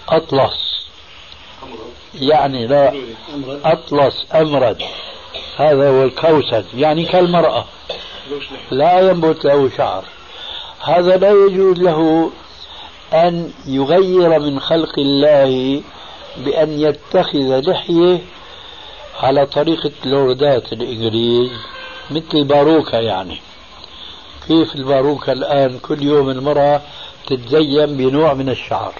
[0.09, 0.84] أطلس.
[2.14, 2.92] يعني لا
[3.64, 4.82] أطلس أمرد.
[5.57, 7.64] هذا هو الكوسج يعني كالمرأة.
[8.70, 10.05] لا ينبت له شعر.
[10.80, 12.30] هذا لا يجوز له
[13.12, 15.82] أن يغير من خلق الله
[16.36, 18.18] بأن يتخذ لحية
[19.20, 21.50] على طريقة لوردات الإنجليز
[22.11, 23.40] مثل الباروكة يعني.
[24.48, 26.82] كيف الباروكة الآن كل يوم المرأة
[27.26, 28.94] تتزين بنوع من الشعر؟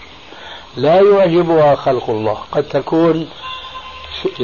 [0.77, 2.39] لا يعجبها خلق الله.
[2.53, 3.29] قد تكون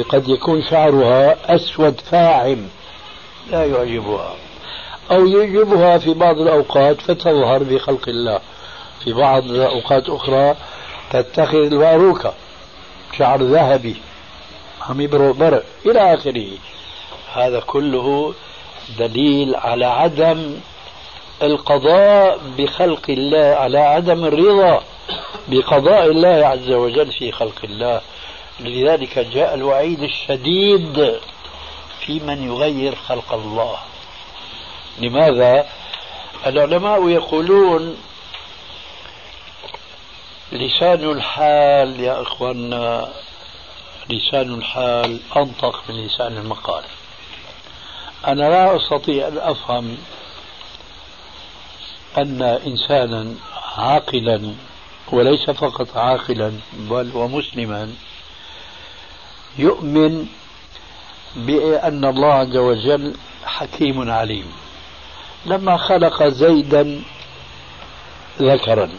[0.09, 2.67] قد يكون شعرها أسود فاعم.
[3.51, 4.35] لا يعجبها.
[5.11, 8.39] أو يعجبها في بعض الأوقات فتظهر بخلق الله.
[9.03, 10.55] في بعض الأوقات أخرى
[11.11, 12.33] تتخذ الباروكة
[13.17, 13.95] شعر ذهبي.
[14.89, 16.47] عم يبرق برق إلى آخره.
[17.33, 18.33] هذا كله
[18.99, 20.55] دليل على عدم
[21.43, 24.83] القضاء بخلق الله على عدم الرضا.
[25.47, 28.01] بقضاء الله عز وجل في خلق الله.
[28.59, 31.19] لذلك جاء الوعيد الشديد
[31.99, 33.77] في من يغير خلق الله.
[34.97, 35.65] لماذا؟
[36.45, 37.97] العلماء يقولون
[40.51, 43.13] لسان الحال يا إخواننا
[44.09, 46.83] لسان الحال أنطق من لسان المقال.
[48.27, 49.97] أنا لا أستطيع أن أفهم
[52.17, 53.35] أن إنسانا
[53.77, 54.53] عاقلا
[55.11, 57.93] وليس فقط عاقلا بل ومسلما
[59.57, 60.25] يؤمن
[61.35, 64.45] بأن الله عز وجل حكيم عليم.
[65.45, 67.01] لما خلق زيدا
[68.41, 68.89] ذكرا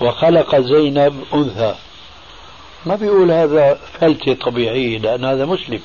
[0.00, 1.74] وخلق زينب أنثى.
[2.86, 5.80] ما بيقول هذا فلتة طبيعية لأن هذا مسلم.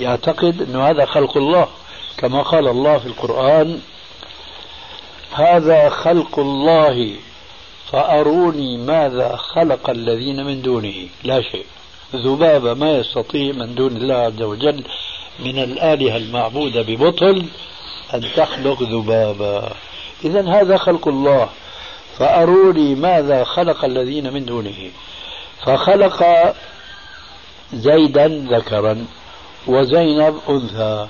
[0.00, 1.68] يعتقد أن هذا خلق الله
[2.16, 3.80] كما قال الله في القرآن
[5.32, 7.16] هذا خلق الله
[7.92, 11.08] فأروني ماذا خلق الذين من دونه.
[11.24, 11.64] لا شيء.
[12.14, 14.84] ذبابة ما يستطيع من دون الله عز وجل
[15.40, 17.46] من الآلهة المعبودة ببطل
[18.14, 19.68] أن تخلق ذبابة
[20.24, 21.48] إذا هذا خلق الله.
[22.18, 24.90] فأروني ماذا خلق الذين من دونه.
[25.62, 26.24] فخلق
[27.74, 29.06] زيدا ذكرا
[29.66, 31.06] وزينب أنثى.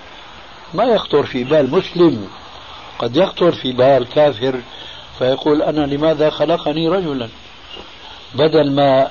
[0.74, 2.28] ما يخطر في بال مسلم.
[2.98, 4.60] قد يخطر في بال كافر.
[5.20, 7.28] فيقول أنا لماذا خلقني رجلا؟
[8.34, 9.10] بدل ما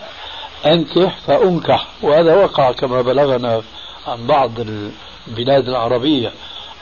[0.66, 3.62] أنكح فأنكح وهذا وقع كما بلغنا
[4.08, 6.32] عن بعض البلاد العربية.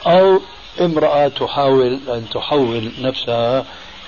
[0.06, 0.40] أو
[0.80, 3.64] امرأة تحاول أن تحول نفسها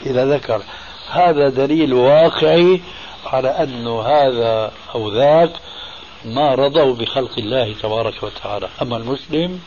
[0.06, 0.62] إلى ذكر.
[1.10, 2.80] هذا دليل واقعي
[3.26, 5.52] على أن هذا أو ذاك
[6.24, 8.68] ما رضوا بخلق الله تبارك وتعالى.
[8.82, 9.60] أما المسلم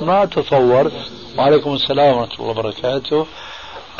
[0.00, 0.90] ما تصور
[1.38, 3.26] وعليكم السلام ورحمة الله وبركاته.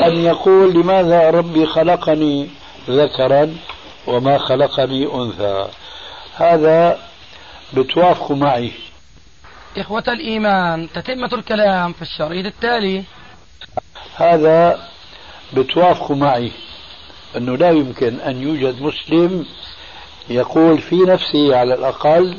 [0.02, 2.48] أن يقول لماذا ربي خلقني
[2.88, 3.56] ذكرا
[4.06, 5.68] وما خلقني أنثى.
[6.36, 6.98] هذا
[7.72, 8.72] بتوافقوا معي.
[9.76, 13.04] إخوة الإيمان تتمة الكلام في الشريط التالي.
[14.16, 14.88] هذا
[15.52, 16.52] بتوافقوا معي.
[17.36, 19.46] أنه لا يمكن أن يوجد مسلم
[20.30, 22.36] يقول في نفسه على الأقل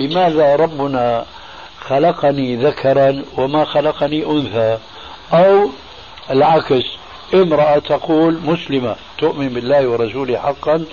[0.00, 1.26] لماذا ربنا
[1.80, 4.78] خلقني ذكرا وما خلقني أنثى؟
[5.32, 5.70] أو
[6.30, 6.84] العكس.
[7.34, 10.84] امرأة تقول مسلمة تؤمن بالله ورسوله حقا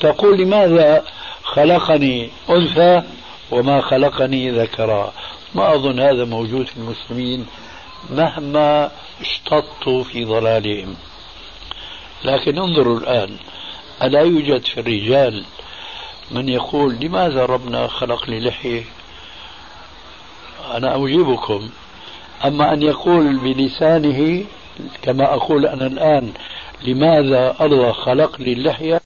[0.00, 1.04] تقول لماذا
[1.42, 3.02] خلقني أنثى
[3.50, 5.12] وما خلقني ذكرا
[5.54, 7.46] ما أظن هذا موجود في المسلمين
[8.10, 10.96] مهما اشتطوا في ضلالهم.
[12.24, 13.36] لكن انظروا الآن
[14.02, 15.44] ألا يوجد في الرجال
[16.30, 18.82] من يقول لماذا ربنا خلق لي لحية؟
[20.74, 21.70] أنا أجيبكم.
[22.44, 24.44] أما أن يقول بلسانه
[25.02, 26.32] كما أقول أنا الآن
[26.86, 29.00] لماذا الله خلق لي اللحية؟